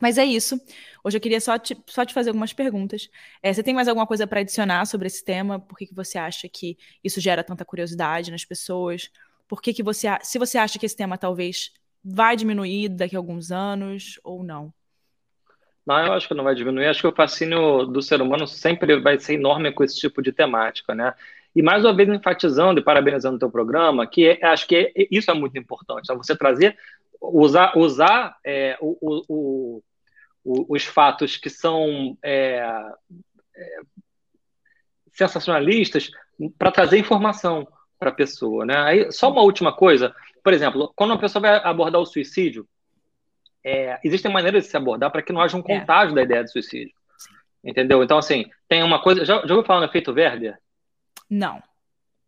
Mas 0.00 0.18
é 0.18 0.24
isso. 0.24 0.60
Hoje 1.04 1.16
eu 1.16 1.20
queria 1.20 1.40
só 1.40 1.56
te, 1.58 1.80
só 1.86 2.04
te 2.04 2.12
fazer 2.12 2.30
algumas 2.30 2.52
perguntas. 2.52 3.08
É, 3.40 3.54
você 3.54 3.62
tem 3.62 3.72
mais 3.72 3.86
alguma 3.86 4.06
coisa 4.06 4.26
para 4.26 4.40
adicionar 4.40 4.84
sobre 4.86 5.06
esse 5.06 5.24
tema? 5.24 5.60
Por 5.60 5.78
que, 5.78 5.86
que 5.86 5.94
você 5.94 6.18
acha 6.18 6.48
que 6.48 6.76
isso 7.04 7.20
gera 7.20 7.44
tanta 7.44 7.64
curiosidade 7.64 8.32
nas 8.32 8.44
pessoas? 8.44 9.10
Por 9.46 9.62
que, 9.62 9.72
que 9.72 9.82
você, 9.82 10.08
se 10.24 10.40
você 10.40 10.58
acha 10.58 10.76
que 10.76 10.86
esse 10.86 10.96
tema 10.96 11.16
talvez 11.16 11.70
vai 12.04 12.36
diminuir 12.36 12.88
daqui 12.88 13.16
a 13.16 13.18
alguns 13.18 13.50
anos 13.50 14.18
ou 14.24 14.42
não? 14.42 14.72
Não, 15.86 16.06
eu 16.06 16.12
acho 16.12 16.28
que 16.28 16.34
não 16.34 16.44
vai 16.44 16.54
diminuir. 16.54 16.86
Acho 16.86 17.00
que 17.00 17.06
o 17.06 17.14
fascínio 17.14 17.86
do 17.86 18.02
ser 18.02 18.20
humano 18.20 18.46
sempre 18.46 19.00
vai 19.00 19.18
ser 19.18 19.34
enorme 19.34 19.72
com 19.72 19.82
esse 19.82 19.98
tipo 19.98 20.22
de 20.22 20.32
temática, 20.32 20.94
né? 20.94 21.14
E 21.54 21.62
mais 21.62 21.84
uma 21.84 21.94
vez 21.94 22.08
enfatizando 22.08 22.78
e 22.78 22.84
parabenizando 22.84 23.36
o 23.36 23.38
teu 23.38 23.50
programa, 23.50 24.06
que 24.06 24.28
é, 24.28 24.46
acho 24.46 24.66
que 24.68 24.76
é, 24.76 25.08
isso 25.10 25.30
é 25.30 25.34
muito 25.34 25.58
importante, 25.58 26.10
é 26.10 26.14
você 26.14 26.36
trazer, 26.36 26.76
usar, 27.20 27.76
usar 27.76 28.36
é, 28.44 28.78
o, 28.80 28.96
o, 29.00 29.82
o, 30.44 30.74
os 30.74 30.84
fatos 30.84 31.36
que 31.36 31.50
são 31.50 32.16
é, 32.22 32.62
é, 33.56 33.80
sensacionalistas 35.12 36.10
para 36.56 36.70
trazer 36.70 36.98
informação 36.98 37.66
para 37.98 38.10
a 38.10 38.14
pessoa, 38.14 38.64
né? 38.64 38.76
Aí, 38.78 39.12
só 39.12 39.30
uma 39.30 39.42
última 39.42 39.74
coisa, 39.74 40.14
por 40.42 40.52
exemplo, 40.52 40.92
quando 40.94 41.10
uma 41.10 41.18
pessoa 41.18 41.42
vai 41.42 41.56
abordar 41.64 42.00
o 42.00 42.06
suicídio, 42.06 42.66
é, 43.64 43.98
existem 44.04 44.32
maneiras 44.32 44.64
de 44.64 44.70
se 44.70 44.76
abordar 44.76 45.10
para 45.10 45.22
que 45.22 45.32
não 45.32 45.40
haja 45.40 45.56
um 45.56 45.60
é. 45.60 45.62
contágio 45.62 46.12
é. 46.12 46.14
da 46.16 46.22
ideia 46.22 46.44
de 46.44 46.50
suicídio. 46.50 46.94
Entendeu? 47.62 48.02
Então, 48.02 48.16
assim, 48.16 48.46
tem 48.68 48.82
uma 48.82 49.02
coisa. 49.02 49.24
Já, 49.24 49.46
já 49.46 49.54
ouviu 49.54 49.64
falar 49.64 49.80
no 49.80 49.86
efeito 49.86 50.12
Werder? 50.12 50.56
Não. 51.28 51.62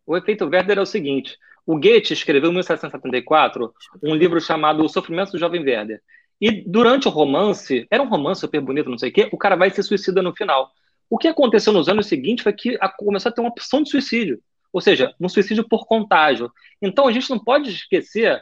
O 0.05 0.15
efeito 0.15 0.45
Werder 0.45 0.77
é 0.77 0.81
o 0.81 0.85
seguinte: 0.85 1.37
o 1.65 1.75
Goethe 1.75 2.13
escreveu 2.13 2.51
em 2.51 2.53
1774 2.53 3.73
um 4.03 4.13
livro 4.13 4.39
chamado 4.39 4.83
O 4.83 4.89
Sofrimento 4.89 5.31
do 5.31 5.39
Jovem 5.39 5.63
Werder. 5.63 6.01
E 6.39 6.51
durante 6.51 7.07
o 7.07 7.11
romance, 7.11 7.87
era 7.89 8.03
um 8.03 8.09
romance 8.09 8.41
super 8.41 8.59
bonito, 8.59 8.89
não 8.89 8.97
sei 8.97 9.09
o 9.09 9.13
quê, 9.13 9.29
o 9.31 9.37
cara 9.37 9.55
vai 9.55 9.69
se 9.69 9.81
suicida 9.81 10.21
no 10.21 10.35
final. 10.35 10.71
O 11.09 11.17
que 11.17 11.27
aconteceu 11.27 11.71
nos 11.71 11.87
anos 11.87 12.07
seguintes 12.07 12.43
foi 12.43 12.53
que 12.53 12.77
começou 12.97 13.29
a 13.29 13.33
ter 13.33 13.41
uma 13.41 13.49
opção 13.49 13.81
de 13.81 13.89
suicídio 13.89 14.41
ou 14.73 14.81
seja, 14.81 15.13
um 15.21 15.29
suicídio 15.29 15.67
por 15.69 15.85
contágio. 15.85 16.51
Então 16.81 17.07
a 17.07 17.11
gente 17.11 17.29
não 17.29 17.37
pode 17.37 17.69
esquecer 17.69 18.41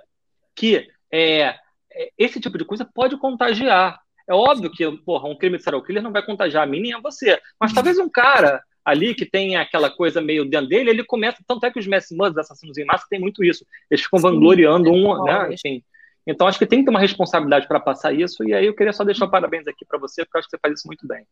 que 0.55 0.87
é, 1.11 1.55
é, 1.93 2.11
esse 2.17 2.39
tipo 2.39 2.57
de 2.57 2.63
coisa 2.63 2.89
pode 2.91 3.17
contagiar. 3.17 3.99
É 4.27 4.33
óbvio 4.33 4.71
que, 4.71 4.89
porra, 4.99 5.27
um 5.27 5.37
crime 5.37 5.57
de 5.57 5.63
serial 5.63 5.83
killer 5.83 6.01
não 6.01 6.13
vai 6.13 6.25
contagiar 6.25 6.63
a 6.63 6.65
mim 6.65 6.79
nem 6.79 6.93
a 6.93 6.99
você. 6.99 7.39
Mas 7.59 7.73
talvez 7.73 7.99
um 7.99 8.09
cara 8.09 8.63
ali 8.83 9.13
que 9.13 9.25
tem 9.25 9.57
aquela 9.57 9.89
coisa 9.89 10.21
meio 10.21 10.45
dentro 10.45 10.69
dele, 10.69 10.89
ele 10.89 11.03
começa. 11.03 11.43
Tanto 11.45 11.65
é 11.65 11.71
que 11.71 11.79
os 11.79 11.87
Mass 11.87 12.07
Muds, 12.11 12.37
assassinos 12.37 12.77
em 12.77 12.85
massa, 12.85 13.05
tem 13.09 13.19
muito 13.19 13.43
isso. 13.43 13.65
Eles 13.89 14.03
ficam 14.03 14.19
Sim, 14.19 14.23
vangloriando 14.23 14.87
é 14.87 14.91
um, 14.91 15.23
né? 15.23 15.53
Enfim. 15.53 15.83
Então 16.25 16.47
acho 16.47 16.57
que 16.57 16.65
tem 16.65 16.79
que 16.79 16.85
ter 16.85 16.91
uma 16.91 16.99
responsabilidade 16.99 17.67
para 17.67 17.79
passar 17.79 18.13
isso. 18.13 18.43
E 18.47 18.53
aí 18.53 18.65
eu 18.65 18.75
queria 18.75 18.93
só 18.93 19.03
deixar 19.03 19.25
um 19.25 19.29
parabéns 19.29 19.67
aqui 19.67 19.83
para 19.85 19.99
você, 19.99 20.23
porque 20.23 20.37
eu 20.37 20.39
acho 20.39 20.47
que 20.47 20.55
você 20.55 20.61
faz 20.61 20.79
isso 20.79 20.87
muito 20.87 21.05
bem. 21.05 21.25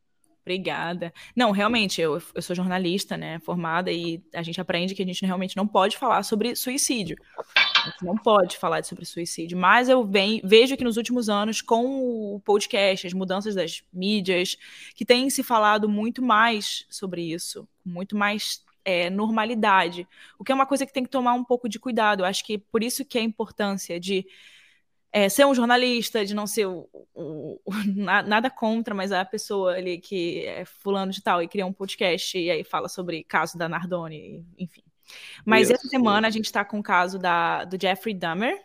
Obrigada. 0.49 1.13
Não, 1.35 1.51
realmente, 1.51 2.01
eu, 2.01 2.19
eu 2.33 2.41
sou 2.41 2.55
jornalista, 2.55 3.15
né, 3.15 3.37
formada, 3.37 3.91
e 3.91 4.19
a 4.33 4.41
gente 4.41 4.59
aprende 4.59 4.95
que 4.95 5.03
a 5.03 5.05
gente 5.05 5.23
realmente 5.23 5.55
não 5.55 5.67
pode 5.67 5.95
falar 5.95 6.23
sobre 6.23 6.55
suicídio. 6.55 7.15
A 7.37 7.89
gente 7.91 8.03
não 8.03 8.17
pode 8.17 8.57
falar 8.57 8.83
sobre 8.83 9.05
suicídio. 9.05 9.55
Mas 9.55 9.89
eu 9.89 10.03
vejo 10.43 10.75
que 10.75 10.83
nos 10.83 10.97
últimos 10.97 11.29
anos, 11.29 11.61
com 11.61 12.33
o 12.33 12.39
podcast, 12.39 13.05
as 13.05 13.13
mudanças 13.13 13.53
das 13.53 13.83
mídias, 13.93 14.57
que 14.95 15.05
tem 15.05 15.29
se 15.29 15.43
falado 15.43 15.87
muito 15.87 16.19
mais 16.19 16.83
sobre 16.89 17.31
isso, 17.31 17.67
muito 17.85 18.17
mais 18.17 18.63
é, 18.83 19.07
normalidade. 19.07 20.07
O 20.39 20.43
que 20.43 20.51
é 20.51 20.55
uma 20.55 20.65
coisa 20.65 20.83
que 20.83 20.91
tem 20.91 21.03
que 21.03 21.11
tomar 21.11 21.33
um 21.33 21.43
pouco 21.43 21.69
de 21.69 21.77
cuidado. 21.77 22.21
Eu 22.21 22.25
acho 22.25 22.43
que 22.43 22.57
por 22.57 22.81
isso 22.81 23.05
que 23.05 23.19
a 23.19 23.21
importância 23.21 23.99
de 23.99 24.25
é, 25.11 25.27
ser 25.27 25.45
um 25.45 25.55
jornalista, 25.55 26.23
de 26.23 26.33
não 26.33 26.45
ser 26.45 26.67
o, 26.67 26.87
o, 27.13 27.59
o, 27.65 27.71
nada 28.25 28.49
contra, 28.49 28.93
mas 28.93 29.11
a 29.11 29.25
pessoa 29.25 29.73
ali 29.73 29.99
que 29.99 30.45
é 30.45 30.65
fulano 30.65 31.11
de 31.11 31.21
tal 31.21 31.41
e 31.41 31.47
cria 31.47 31.65
um 31.65 31.73
podcast 31.73 32.37
e 32.37 32.49
aí 32.49 32.63
fala 32.63 32.87
sobre 32.87 33.23
caso 33.23 33.57
da 33.57 33.67
Nardone, 33.67 34.45
enfim. 34.57 34.83
Mas 35.43 35.71
essa 35.71 35.87
semana 35.87 36.27
a 36.27 36.31
gente 36.31 36.45
está 36.45 36.63
com 36.63 36.79
o 36.79 36.83
caso 36.83 37.17
da, 37.17 37.65
do 37.65 37.81
Jeffrey 37.81 38.13
Dahmer. 38.13 38.55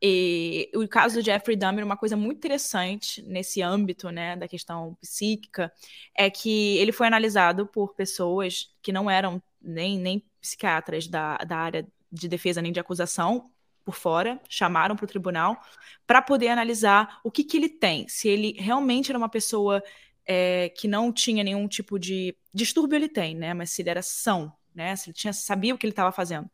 E 0.00 0.70
o 0.74 0.86
caso 0.86 1.16
do 1.16 1.24
Jeffrey 1.24 1.56
Dahmer, 1.56 1.84
uma 1.84 1.96
coisa 1.96 2.16
muito 2.16 2.36
interessante 2.36 3.20
nesse 3.22 3.60
âmbito, 3.62 4.10
né, 4.10 4.36
da 4.36 4.46
questão 4.46 4.96
psíquica, 5.00 5.72
é 6.14 6.30
que 6.30 6.76
ele 6.76 6.92
foi 6.92 7.08
analisado 7.08 7.66
por 7.66 7.94
pessoas 7.94 8.72
que 8.80 8.92
não 8.92 9.10
eram 9.10 9.42
nem, 9.60 9.98
nem 9.98 10.24
psiquiatras 10.40 11.08
da, 11.08 11.38
da 11.38 11.56
área 11.56 11.88
de 12.12 12.28
defesa 12.28 12.62
nem 12.62 12.70
de 12.70 12.78
acusação, 12.78 13.50
por 13.88 13.94
fora, 13.94 14.38
chamaram 14.50 14.94
para 14.94 15.04
o 15.04 15.08
tribunal 15.08 15.58
para 16.06 16.20
poder 16.20 16.48
analisar 16.48 17.20
o 17.24 17.30
que, 17.30 17.42
que 17.42 17.56
ele 17.56 17.70
tem, 17.70 18.06
se 18.06 18.28
ele 18.28 18.52
realmente 18.58 19.10
era 19.10 19.16
uma 19.16 19.30
pessoa 19.30 19.82
é, 20.26 20.68
que 20.76 20.86
não 20.86 21.10
tinha 21.10 21.42
nenhum 21.42 21.66
tipo 21.66 21.98
de 21.98 22.36
distúrbio 22.52 22.96
ele 22.96 23.08
tem, 23.08 23.34
né? 23.34 23.54
Mas 23.54 23.70
se 23.70 23.80
ele 23.80 23.88
era 23.88 24.02
são, 24.02 24.52
né? 24.74 24.94
Se 24.94 25.08
ele 25.08 25.14
tinha, 25.14 25.32
sabia 25.32 25.74
o 25.74 25.78
que 25.78 25.86
ele 25.86 25.92
estava 25.92 26.12
fazendo. 26.12 26.50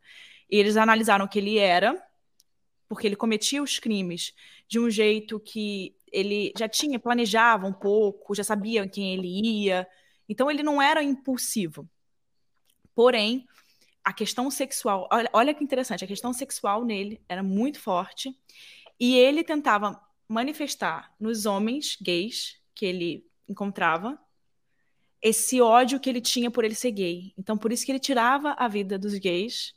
E 0.49 0.55
eles 0.55 0.77
analisaram 0.77 1.27
que 1.27 1.37
ele 1.37 1.57
era, 1.57 2.01
porque 2.87 3.05
ele 3.05 3.17
cometia 3.17 3.61
os 3.61 3.79
crimes 3.79 4.33
de 4.65 4.79
um 4.79 4.89
jeito 4.89 5.37
que 5.37 5.93
ele 6.09 6.53
já 6.57 6.69
tinha, 6.69 6.97
planejava 6.97 7.67
um 7.67 7.73
pouco, 7.73 8.33
já 8.33 8.45
sabia 8.45 8.87
quem 8.87 9.13
ele 9.13 9.27
ia. 9.27 9.85
Então 10.29 10.49
ele 10.49 10.63
não 10.63 10.81
era 10.81 11.03
impulsivo. 11.03 11.85
Porém, 12.95 13.45
a 14.05 14.13
questão 14.13 14.51
sexual, 14.51 15.09
olha, 15.11 15.29
olha 15.33 15.53
que 15.53 15.63
interessante, 15.63 16.05
a 16.05 16.07
questão 16.07 16.31
sexual 16.31 16.85
nele 16.85 17.19
era 17.27 17.41
muito 17.41 17.79
forte 17.79 18.37
e 18.99 19.17
ele 19.17 19.43
tentava 19.43 19.99
manifestar 20.29 21.11
nos 21.19 21.47
homens 21.47 21.97
gays 21.99 22.61
que 22.75 22.85
ele 22.85 23.25
encontrava 23.49 24.17
esse 25.19 25.59
ódio 25.59 25.99
que 25.99 26.07
ele 26.07 26.21
tinha 26.21 26.51
por 26.51 26.63
ele 26.63 26.75
ser 26.75 26.91
gay. 26.91 27.33
Então, 27.35 27.57
por 27.57 27.71
isso 27.71 27.83
que 27.83 27.91
ele 27.91 27.99
tirava 27.99 28.55
a 28.59 28.67
vida 28.67 28.95
dos 28.95 29.17
gays, 29.17 29.73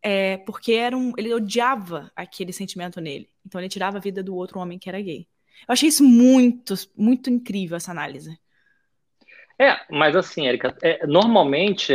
é, 0.00 0.36
porque 0.38 0.74
era 0.74 0.96
um, 0.96 1.12
ele 1.18 1.34
odiava 1.34 2.12
aquele 2.14 2.52
sentimento 2.52 3.00
nele. 3.00 3.28
Então, 3.44 3.60
ele 3.60 3.68
tirava 3.68 3.98
a 3.98 4.00
vida 4.00 4.22
do 4.22 4.36
outro 4.36 4.60
homem 4.60 4.78
que 4.78 4.88
era 4.88 5.00
gay. 5.00 5.26
Eu 5.66 5.72
achei 5.72 5.88
isso 5.88 6.04
muito, 6.04 6.74
muito 6.96 7.28
incrível, 7.28 7.76
essa 7.76 7.90
análise. 7.90 8.38
É, 9.58 9.80
mas 9.90 10.14
assim, 10.14 10.46
Erika, 10.46 10.76
é, 10.80 11.04
normalmente 11.06 11.92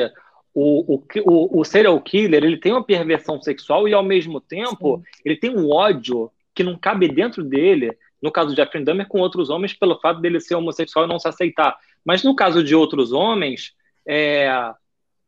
o, 0.60 0.96
o, 0.96 1.04
o, 1.24 1.60
o 1.60 1.64
serial 1.64 2.02
killer 2.02 2.44
ele 2.44 2.58
tem 2.58 2.72
uma 2.72 2.84
perversão 2.84 3.40
sexual 3.40 3.88
e, 3.88 3.94
ao 3.94 4.02
mesmo 4.02 4.42
tempo, 4.42 4.98
Sim. 4.98 5.22
ele 5.24 5.36
tem 5.36 5.56
um 5.56 5.70
ódio 5.70 6.32
que 6.56 6.64
não 6.64 6.76
cabe 6.76 7.08
dentro 7.08 7.44
dele, 7.44 7.96
no 8.20 8.32
caso 8.32 8.50
de 8.50 8.56
Jeffrey 8.56 8.84
Dahmer, 8.84 9.08
com 9.08 9.20
outros 9.20 9.52
homens, 9.52 9.76
pelo 9.76 10.00
fato 10.00 10.20
dele 10.20 10.40
ser 10.40 10.56
homossexual 10.56 11.06
e 11.06 11.08
não 11.08 11.20
se 11.20 11.28
aceitar. 11.28 11.78
Mas 12.04 12.24
no 12.24 12.36
caso 12.36 12.64
de 12.64 12.74
outros 12.74 13.12
homens, 13.12 13.76
é 14.08 14.50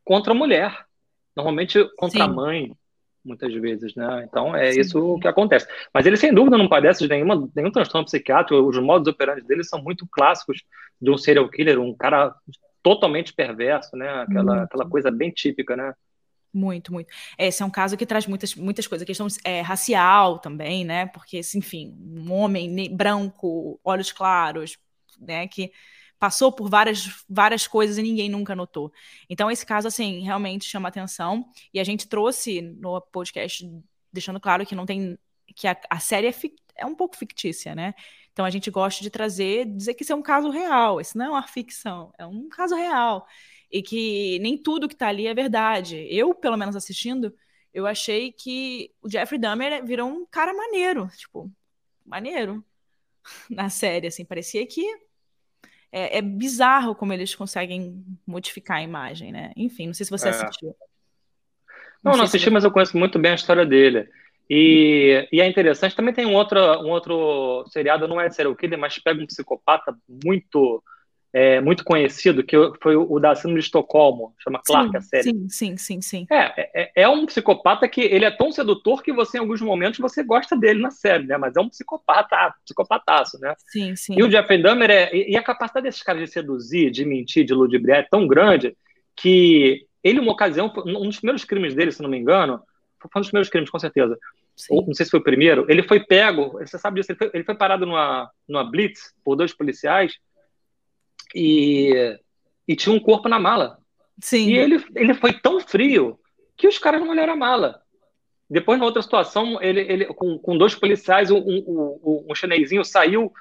contra 0.04 0.34
a 0.34 0.36
mulher. 0.36 0.76
Normalmente 1.36 1.88
contra 1.96 2.18
Sim. 2.18 2.26
a 2.26 2.28
mãe, 2.28 2.72
muitas 3.24 3.54
vezes, 3.54 3.94
né? 3.94 4.26
Então 4.28 4.56
é 4.56 4.72
Sim. 4.72 4.80
isso 4.80 5.20
que 5.20 5.28
acontece. 5.28 5.68
Mas 5.94 6.08
ele, 6.08 6.18
sem 6.18 6.34
dúvida, 6.34 6.58
não 6.58 6.68
padece 6.68 7.04
de 7.04 7.10
nenhuma, 7.10 7.48
nenhum 7.56 7.70
transtorno 7.70 8.06
psiquiátrico. 8.06 8.68
Os 8.68 8.80
modos 8.80 9.08
operantes 9.08 9.46
dele 9.46 9.64
são 9.64 9.80
muito 9.80 10.08
clássicos 10.12 10.64
de 11.00 11.12
um 11.12 11.18
serial 11.20 11.48
killer, 11.50 11.80
um 11.80 11.94
cara 11.94 12.34
totalmente 12.82 13.34
perverso, 13.34 13.96
né? 13.96 14.10
Aquela, 14.22 14.64
aquela 14.64 14.88
coisa 14.88 15.12
bem 15.12 15.32
típica, 15.32 15.76
né? 15.76 15.94
Muito, 16.54 16.92
muito. 16.92 17.14
Esse 17.38 17.62
é 17.62 17.66
um 17.66 17.70
caso 17.70 17.96
que 17.96 18.06
traz 18.06 18.26
muitas, 18.26 18.56
muitas 18.56 18.88
coisas. 18.88 19.04
A 19.04 19.06
questão 19.06 19.28
é, 19.44 19.62
racial 19.62 20.40
também, 20.40 20.84
né? 20.84 21.06
Porque, 21.08 21.40
enfim, 21.56 21.96
um 22.00 22.32
homem 22.34 22.96
branco, 22.96 23.80
olhos 23.84 24.12
claros, 24.12 24.78
né? 25.20 25.48
Que 25.48 25.72
passou 26.18 26.52
por 26.52 26.70
várias, 26.70 27.24
várias 27.30 27.68
coisas 27.68 27.98
e 27.98 28.02
ninguém 28.02 28.30
nunca 28.30 28.56
notou. 28.56 28.92
Então, 29.30 29.50
esse 29.50 29.66
caso, 29.66 29.88
assim, 29.88 30.22
realmente 30.22 30.66
chama 30.66 30.90
atenção. 30.90 31.46
E 31.74 31.80
a 31.80 31.84
gente 31.84 32.08
trouxe 32.08 32.62
no 32.62 33.00
podcast, 33.00 33.66
deixando 34.12 34.40
claro 34.40 34.66
que 34.66 34.76
não 34.76 34.86
tem. 34.86 35.18
que 35.56 35.68
a, 35.68 35.80
a 35.90 36.00
série 36.00 36.28
é, 36.28 36.34
é 36.80 36.86
um 36.86 36.96
pouco 36.96 37.18
fictícia, 37.18 37.76
né? 37.76 37.94
Então 38.32 38.46
a 38.46 38.50
gente 38.50 38.72
gosta 38.72 39.04
de 39.04 39.10
trazer, 39.10 39.66
dizer 39.66 39.94
que 39.94 40.04
isso 40.04 40.14
é 40.14 40.16
um 40.16 40.22
caso 40.22 40.50
real, 40.50 41.02
isso 41.02 41.18
não 41.18 41.26
é 41.26 41.30
uma 41.30 41.48
ficção, 41.48 42.14
é 42.18 42.26
um 42.26 42.48
caso 42.50 42.76
real. 42.76 43.28
E 43.72 43.82
que 43.82 44.40
nem 44.40 44.58
tudo 44.58 44.88
que 44.88 44.96
está 44.96 45.10
ali 45.10 45.28
é 45.28 45.34
verdade. 45.34 46.08
Eu, 46.10 46.34
pelo 46.34 46.58
menos 46.58 46.76
assistindo, 46.76 47.34
eu 47.74 47.86
achei 47.86 48.32
que 48.32 48.92
o 49.02 49.10
Jeffrey 49.10 49.40
Dahmer 49.40 49.86
virou 49.86 50.10
um 50.10 50.26
cara 50.26 50.54
maneiro, 50.54 51.10
tipo, 51.16 51.52
maneiro 52.06 52.64
na 53.50 53.70
série, 53.70 54.08
assim, 54.08 54.26
parecia 54.26 54.66
que 54.66 54.86
é, 55.92 56.20
é 56.20 56.22
bizarro 56.22 56.96
como 56.96 57.14
eles 57.14 57.36
conseguem 57.36 58.04
modificar 58.26 58.78
a 58.78 58.84
imagem, 58.84 59.32
né? 59.32 59.52
Enfim, 59.56 59.88
não 59.88 59.94
sei 59.94 60.06
se 60.06 60.12
você 60.12 60.28
é. 60.28 60.32
assistiu. 60.32 60.76
Não, 62.04 62.12
não, 62.12 62.20
não 62.20 62.26
assisti, 62.26 62.50
mas 62.50 62.64
eu 62.64 62.72
conheço 62.72 62.98
muito 62.98 63.20
bem 63.20 63.32
a 63.32 63.36
história 63.36 63.66
dele. 63.66 64.10
E, 64.50 65.28
e, 65.32 65.42
é 65.42 65.48
interessante, 65.48 65.96
também 65.96 66.14
tem 66.14 66.26
um 66.26 66.34
outro, 66.34 66.60
um 66.82 66.90
outro 66.90 67.66
seriado, 67.68 68.08
não 68.08 68.20
é 68.20 68.30
serial 68.32 68.56
killer, 68.56 68.80
mas 68.80 68.98
pega 68.98 69.22
um 69.22 69.28
psicopata 69.28 69.96
muito 70.24 70.84
é, 71.32 71.62
muito 71.62 71.84
conhecido, 71.84 72.44
que 72.44 72.56
foi 72.82 72.96
o 72.96 73.20
da 73.20 73.36
Síndrome 73.36 73.60
de 73.60 73.66
Estocolmo, 73.66 74.34
chama 74.40 74.62
Clark 74.66 74.90
sim, 74.90 74.98
a 74.98 75.02
série. 75.02 75.24
Sim, 75.24 75.50
sim, 75.50 75.78
sim, 75.78 76.02
sim. 76.02 76.28
É, 76.32 76.82
é, 76.82 76.92
é, 77.04 77.08
um 77.08 77.26
psicopata 77.28 77.88
que 77.88 78.02
ele 78.02 78.26
é 78.26 78.32
tão 78.32 78.52
sedutor 78.52 79.04
que 79.04 79.14
você, 79.14 79.38
em 79.38 79.42
alguns 79.42 79.62
momentos, 79.62 80.00
você 80.00 80.24
gosta 80.24 80.58
dele 80.58 80.82
na 80.82 80.90
série, 80.90 81.28
né? 81.28 81.38
Mas 81.38 81.56
é 81.56 81.62
um 81.62 81.70
psicopata, 81.70 82.54
psicopataço, 82.66 83.40
né? 83.40 83.54
Sim, 83.68 83.96
sim. 83.96 84.16
E 84.18 84.24
o 84.24 84.32
Jeffrey 84.32 84.62
Dahmer 84.62 84.90
é... 84.90 85.16
E 85.16 85.38
a 85.38 85.44
capacidade 85.44 85.84
desses 85.84 86.02
caras 86.02 86.24
de 86.24 86.28
seduzir, 86.32 86.90
de 86.90 87.06
mentir, 87.06 87.46
de 87.46 87.54
ludibriar 87.54 88.00
é 88.00 88.08
tão 88.10 88.26
grande 88.28 88.76
que 89.16 89.86
ele, 90.04 90.20
uma 90.20 90.32
ocasião, 90.32 90.74
um 90.84 91.08
dos 91.08 91.18
primeiros 91.18 91.46
crimes 91.46 91.76
dele, 91.76 91.92
se 91.92 92.02
não 92.02 92.10
me 92.10 92.18
engano, 92.18 92.60
foi 93.00 93.20
um 93.20 93.22
dos 93.22 93.30
primeiros 93.30 93.50
crimes, 93.50 93.70
com 93.70 93.80
certeza, 93.80 94.18
ou, 94.70 94.86
não 94.86 94.94
sei 94.94 95.06
se 95.06 95.12
foi 95.12 95.20
o 95.20 95.24
primeiro, 95.24 95.66
ele 95.70 95.84
foi 95.84 96.00
pego, 96.00 96.54
você 96.54 96.78
sabe 96.78 97.00
disso, 97.00 97.12
ele 97.12 97.18
foi, 97.18 97.32
ele 97.34 97.44
foi 97.44 97.56
parado 97.56 97.86
numa, 97.86 98.30
numa 98.48 98.64
blitz 98.64 99.14
por 99.24 99.36
dois 99.36 99.54
policiais 99.54 100.14
e, 101.36 102.18
e 102.68 102.76
tinha 102.76 102.94
um 102.94 103.00
corpo 103.00 103.30
na 103.30 103.40
mala. 103.40 103.78
Sim. 104.22 104.50
E 104.50 104.58
ele, 104.58 104.84
ele 104.96 105.14
foi 105.14 105.34
tão 105.34 105.60
frio 105.60 106.20
que 106.58 106.68
os 106.68 106.78
caras 106.78 107.00
não 107.00 107.10
olharam 107.10 107.34
a 107.34 107.38
mala. 107.38 107.82
Depois, 108.50 108.80
na 108.80 108.86
outra 108.86 109.02
situação, 109.02 109.62
ele, 109.62 109.82
ele 109.82 110.06
com, 110.06 110.38
com 110.40 110.58
dois 110.58 110.74
policiais, 110.74 111.30
um, 111.30 111.38
um, 111.38 112.00
um, 112.04 112.26
um 112.30 112.36
chinesinho 112.36 112.84
saiu 112.84 113.32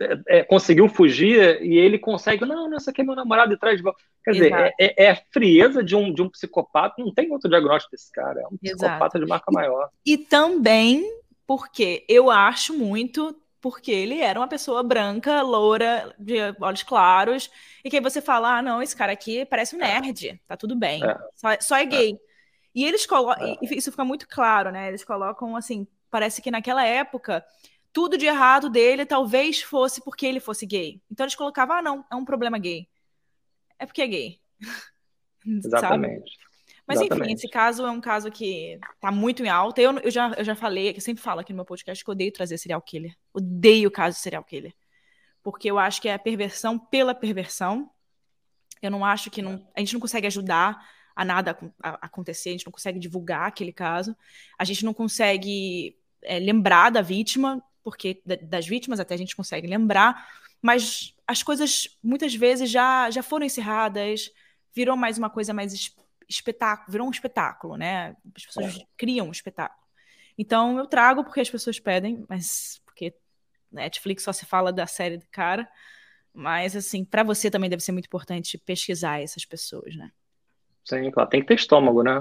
é, 0.00 0.38
é, 0.38 0.44
conseguiu 0.44 0.88
fugir 0.88 1.62
e 1.62 1.76
ele 1.76 1.98
consegue, 1.98 2.44
não, 2.44 2.68
não, 2.68 2.76
esse 2.76 2.90
aqui 2.90 3.00
é 3.00 3.04
meu 3.04 3.14
namorado 3.14 3.50
de 3.50 3.58
trás 3.58 3.76
de 3.76 3.82
volta. 3.82 3.98
Quer 4.22 4.36
Exato. 4.36 4.50
dizer, 4.50 4.74
é, 4.78 5.04
é, 5.04 5.10
a 5.10 5.16
frieza 5.32 5.82
de 5.82 5.96
um, 5.96 6.12
de 6.12 6.20
um 6.20 6.28
psicopata, 6.28 6.94
não 6.98 7.12
tem 7.12 7.30
outro 7.32 7.48
diagnóstico 7.48 7.92
desse 7.92 8.12
cara, 8.12 8.40
é 8.40 8.46
um 8.46 8.56
psicopata 8.58 9.16
Exato. 9.16 9.18
de 9.20 9.26
marca 9.26 9.50
maior. 9.50 9.88
E, 10.04 10.14
e 10.14 10.18
também 10.18 11.04
porque 11.46 12.04
eu 12.08 12.30
acho 12.30 12.74
muito 12.74 13.34
porque 13.60 13.90
ele 13.90 14.20
era 14.20 14.38
uma 14.38 14.46
pessoa 14.46 14.82
branca, 14.82 15.42
loura, 15.42 16.14
de 16.18 16.36
olhos 16.60 16.82
claros, 16.82 17.50
e 17.84 17.90
que 17.90 17.96
aí 17.96 18.02
você 18.02 18.20
fala, 18.20 18.58
ah, 18.58 18.62
não, 18.62 18.80
esse 18.82 18.94
cara 18.94 19.12
aqui 19.12 19.44
parece 19.46 19.74
um 19.74 19.80
nerd, 19.80 20.40
tá 20.46 20.56
tudo 20.56 20.76
bem, 20.76 21.02
é. 21.04 21.18
Só, 21.34 21.48
só, 21.60 21.76
é 21.76 21.84
gay. 21.84 22.12
É. 22.12 22.18
E 22.74 22.84
eles 22.84 23.04
colocam, 23.04 23.44
é. 23.44 23.56
isso 23.62 23.90
fica 23.90 24.04
muito 24.04 24.28
claro, 24.28 24.70
né? 24.70 24.88
Eles 24.88 25.02
colocam 25.02 25.56
assim, 25.56 25.86
parece 26.10 26.40
que 26.40 26.50
naquela 26.50 26.84
época 26.84 27.44
tudo 27.92 28.18
de 28.18 28.26
errado 28.26 28.68
dele 28.68 29.06
talvez 29.06 29.62
fosse 29.62 30.02
porque 30.02 30.26
ele 30.26 30.40
fosse 30.40 30.66
gay. 30.66 31.00
Então 31.10 31.24
eles 31.24 31.34
colocavam, 31.34 31.76
ah, 31.76 31.82
não, 31.82 32.04
é 32.10 32.14
um 32.14 32.24
problema 32.24 32.58
gay. 32.58 32.88
É 33.78 33.86
porque 33.86 34.02
é 34.02 34.06
gay. 34.06 34.40
Exatamente. 35.46 36.38
Mas 36.86 37.00
Exatamente. 37.00 37.26
enfim, 37.26 37.34
esse 37.34 37.48
caso 37.48 37.84
é 37.84 37.90
um 37.90 38.00
caso 38.00 38.30
que 38.30 38.80
tá 38.98 39.12
muito 39.12 39.42
em 39.42 39.48
alta. 39.48 39.80
Eu, 39.80 39.98
eu, 39.98 40.10
já, 40.10 40.32
eu 40.38 40.44
já 40.44 40.54
falei, 40.54 40.94
eu 40.96 41.00
sempre 41.02 41.22
falo 41.22 41.40
aqui 41.40 41.52
no 41.52 41.56
meu 41.56 41.64
podcast 41.64 42.02
que 42.02 42.08
eu 42.08 42.12
odeio 42.12 42.32
trazer 42.32 42.56
serial 42.56 42.80
killer. 42.80 43.14
Odeio 43.32 43.88
o 43.88 43.92
caso 43.92 44.16
de 44.16 44.22
serial 44.22 44.42
killer. 44.42 44.74
Porque 45.42 45.70
eu 45.70 45.78
acho 45.78 46.00
que 46.00 46.08
é 46.08 46.14
a 46.14 46.18
perversão 46.18 46.78
pela 46.78 47.14
perversão. 47.14 47.90
Eu 48.80 48.90
não 48.90 49.04
acho 49.04 49.30
que 49.30 49.42
não, 49.42 49.66
a 49.76 49.80
gente 49.80 49.92
não 49.92 50.00
consegue 50.00 50.26
ajudar 50.26 50.82
a 51.14 51.24
nada 51.24 51.58
a, 51.82 51.90
a 51.90 51.98
acontecer, 52.06 52.50
a 52.50 52.52
gente 52.52 52.64
não 52.64 52.72
consegue 52.72 52.98
divulgar 52.98 53.48
aquele 53.48 53.72
caso, 53.72 54.16
a 54.56 54.64
gente 54.64 54.84
não 54.84 54.94
consegue 54.94 55.98
é, 56.22 56.38
lembrar 56.38 56.90
da 56.90 57.02
vítima, 57.02 57.62
porque 57.88 58.20
das 58.42 58.66
vítimas 58.66 59.00
até 59.00 59.14
a 59.14 59.16
gente 59.16 59.34
consegue 59.34 59.66
lembrar, 59.66 60.28
mas 60.60 61.16
as 61.26 61.42
coisas 61.42 61.98
muitas 62.02 62.34
vezes 62.34 62.70
já, 62.70 63.10
já 63.10 63.22
foram 63.22 63.46
encerradas, 63.46 64.30
virou 64.74 64.94
mais 64.94 65.16
uma 65.16 65.30
coisa 65.30 65.54
mais 65.54 65.72
espetáculo, 66.28 66.92
virou 66.92 67.06
um 67.06 67.10
espetáculo, 67.10 67.78
né? 67.78 68.14
As 68.36 68.44
pessoas 68.44 68.76
é. 68.76 68.84
criam 68.94 69.28
um 69.28 69.32
espetáculo. 69.32 69.80
Então 70.36 70.78
eu 70.78 70.86
trago 70.86 71.24
porque 71.24 71.40
as 71.40 71.48
pessoas 71.48 71.80
pedem, 71.80 72.26
mas 72.28 72.82
porque 72.84 73.14
Netflix 73.72 74.24
só 74.24 74.32
se 74.34 74.44
fala 74.44 74.70
da 74.70 74.86
série 74.86 75.16
do 75.16 75.26
cara. 75.30 75.66
Mas 76.34 76.76
assim, 76.76 77.06
para 77.06 77.22
você 77.22 77.50
também 77.50 77.70
deve 77.70 77.82
ser 77.82 77.92
muito 77.92 78.04
importante 78.04 78.58
pesquisar 78.58 79.22
essas 79.22 79.46
pessoas, 79.46 79.96
né? 79.96 80.12
Sim, 80.84 81.10
claro. 81.10 81.30
Tem 81.30 81.40
que 81.40 81.46
ter 81.46 81.54
estômago, 81.54 82.02
né? 82.02 82.20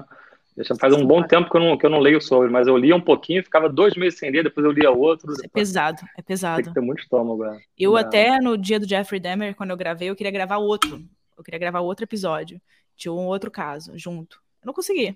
Já 0.59 0.75
faz 0.75 0.93
um 0.93 1.05
bom 1.05 1.21
tempo 1.21 1.49
que 1.49 1.55
eu, 1.55 1.61
não, 1.61 1.77
que 1.77 1.85
eu 1.85 1.89
não 1.89 1.99
leio 1.99 2.19
sobre, 2.19 2.49
mas 2.49 2.67
eu 2.67 2.75
lia 2.75 2.95
um 2.95 3.01
pouquinho, 3.01 3.43
ficava 3.43 3.69
dois 3.69 3.95
meses 3.95 4.17
sem 4.17 4.31
ler, 4.31 4.43
depois 4.43 4.65
eu 4.65 4.71
lia 4.71 4.89
outro. 4.89 5.31
É 5.43 5.47
pesado, 5.47 6.01
é 6.17 6.21
pesado. 6.21 6.63
Tem 6.63 6.65
que 6.65 6.73
ter 6.73 6.85
muito 6.85 7.01
estômago. 7.03 7.45
É. 7.45 7.59
Eu 7.77 7.95
é. 7.95 8.01
até 8.01 8.39
no 8.39 8.57
dia 8.57 8.79
do 8.79 8.87
Jeffrey 8.87 9.19
Dahmer, 9.19 9.55
quando 9.55 9.69
eu 9.69 9.77
gravei, 9.77 10.09
eu 10.09 10.15
queria 10.15 10.31
gravar 10.31 10.57
outro. 10.57 11.03
Eu 11.37 11.43
queria 11.43 11.59
gravar 11.59 11.81
outro 11.81 12.05
episódio 12.05 12.59
de 12.95 13.09
um 13.09 13.27
outro 13.27 13.51
caso 13.51 13.95
junto. 13.95 14.41
Eu 14.61 14.67
não 14.67 14.73
consegui. 14.73 15.15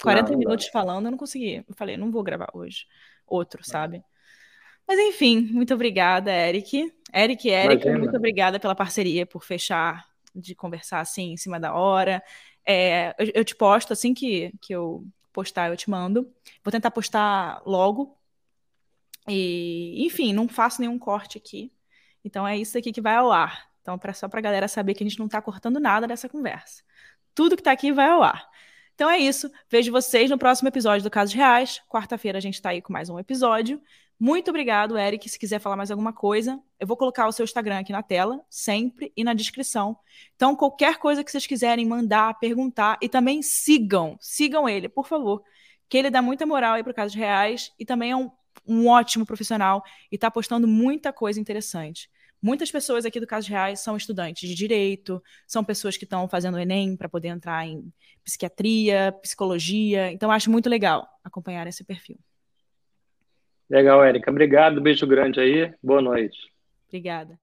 40 0.00 0.30
não, 0.30 0.38
minutos 0.38 0.68
falando, 0.68 1.06
eu 1.06 1.10
não 1.10 1.18
consegui. 1.18 1.64
Eu 1.68 1.74
falei, 1.74 1.96
não 1.96 2.12
vou 2.12 2.22
gravar 2.22 2.48
hoje. 2.54 2.86
Outro, 3.26 3.64
sabe? 3.64 4.02
Mas 4.86 4.98
enfim, 4.98 5.40
muito 5.52 5.74
obrigada, 5.74 6.30
Eric. 6.30 6.92
Eric 7.12 7.48
Eric, 7.48 7.90
muito 7.90 8.16
obrigada 8.16 8.60
pela 8.60 8.74
parceria, 8.74 9.26
por 9.26 9.44
fechar 9.44 10.06
de 10.34 10.54
conversar 10.54 11.00
assim 11.00 11.32
em 11.32 11.36
cima 11.36 11.58
da 11.58 11.74
hora. 11.74 12.22
É, 12.70 13.14
eu, 13.18 13.32
eu, 13.36 13.44
te 13.44 13.56
posto 13.56 13.94
assim 13.94 14.12
que, 14.12 14.52
que 14.60 14.74
eu 14.74 15.02
postar, 15.32 15.70
eu 15.70 15.76
te 15.76 15.88
mando. 15.88 16.30
Vou 16.62 16.70
tentar 16.70 16.90
postar 16.90 17.62
logo. 17.64 18.14
E, 19.26 20.04
enfim, 20.04 20.34
não 20.34 20.46
faço 20.46 20.82
nenhum 20.82 20.98
corte 20.98 21.38
aqui. 21.38 21.72
Então 22.22 22.46
é 22.46 22.58
isso 22.58 22.76
aqui 22.76 22.92
que 22.92 23.00
vai 23.00 23.14
ao 23.14 23.32
ar. 23.32 23.70
Então, 23.80 23.98
pra, 23.98 24.12
só 24.12 24.28
para 24.28 24.38
a 24.40 24.42
galera 24.42 24.68
saber 24.68 24.92
que 24.92 25.02
a 25.02 25.08
gente 25.08 25.18
não 25.18 25.24
está 25.24 25.40
cortando 25.40 25.80
nada 25.80 26.06
dessa 26.06 26.28
conversa. 26.28 26.82
Tudo 27.34 27.56
que 27.56 27.62
está 27.62 27.72
aqui 27.72 27.90
vai 27.90 28.08
ao 28.08 28.22
ar. 28.22 28.46
Então 28.94 29.08
é 29.08 29.16
isso. 29.16 29.50
Vejo 29.70 29.90
vocês 29.90 30.28
no 30.28 30.36
próximo 30.36 30.68
episódio 30.68 31.04
do 31.04 31.10
Casos 31.10 31.34
Reais. 31.34 31.80
Quarta-feira 31.88 32.36
a 32.36 32.40
gente 32.40 32.54
está 32.54 32.70
aí 32.70 32.82
com 32.82 32.92
mais 32.92 33.08
um 33.08 33.18
episódio. 33.18 33.80
Muito 34.20 34.50
obrigado, 34.50 34.98
Eric. 34.98 35.28
Se 35.28 35.38
quiser 35.38 35.60
falar 35.60 35.76
mais 35.76 35.92
alguma 35.92 36.12
coisa, 36.12 36.60
eu 36.80 36.86
vou 36.86 36.96
colocar 36.96 37.28
o 37.28 37.32
seu 37.32 37.44
Instagram 37.44 37.78
aqui 37.78 37.92
na 37.92 38.02
tela, 38.02 38.44
sempre, 38.50 39.12
e 39.16 39.22
na 39.22 39.32
descrição. 39.32 39.96
Então, 40.34 40.56
qualquer 40.56 40.98
coisa 40.98 41.22
que 41.22 41.30
vocês 41.30 41.46
quiserem 41.46 41.86
mandar, 41.86 42.36
perguntar, 42.40 42.98
e 43.00 43.08
também 43.08 43.42
sigam, 43.42 44.16
sigam 44.20 44.68
ele, 44.68 44.88
por 44.88 45.06
favor. 45.06 45.44
Que 45.88 45.98
ele 45.98 46.10
dá 46.10 46.20
muita 46.20 46.44
moral 46.44 46.74
aí 46.74 46.82
para 46.82 46.92
casos 46.92 47.14
reais 47.14 47.72
e 47.78 47.84
também 47.84 48.10
é 48.10 48.16
um, 48.16 48.28
um 48.66 48.88
ótimo 48.88 49.24
profissional 49.24 49.84
e 50.10 50.16
está 50.16 50.28
postando 50.30 50.66
muita 50.66 51.12
coisa 51.12 51.40
interessante. 51.40 52.10
Muitas 52.42 52.70
pessoas 52.70 53.04
aqui 53.04 53.18
do 53.18 53.26
Casos 53.26 53.48
Reais 53.48 53.80
são 53.80 53.96
estudantes 53.96 54.48
de 54.48 54.54
direito, 54.54 55.20
são 55.46 55.64
pessoas 55.64 55.96
que 55.96 56.04
estão 56.04 56.28
fazendo 56.28 56.54
o 56.54 56.58
Enem 56.58 56.96
para 56.96 57.08
poder 57.08 57.28
entrar 57.28 57.66
em 57.66 57.92
psiquiatria, 58.24 59.12
psicologia. 59.20 60.12
Então, 60.12 60.30
acho 60.30 60.50
muito 60.50 60.68
legal 60.68 61.08
acompanhar 61.24 61.66
esse 61.66 61.82
perfil. 61.82 62.18
Legal, 63.68 64.02
Érica. 64.04 64.30
Obrigado. 64.30 64.80
Beijo 64.80 65.06
grande 65.06 65.40
aí. 65.40 65.72
Boa 65.82 66.00
noite. 66.00 66.38
Obrigada. 66.88 67.38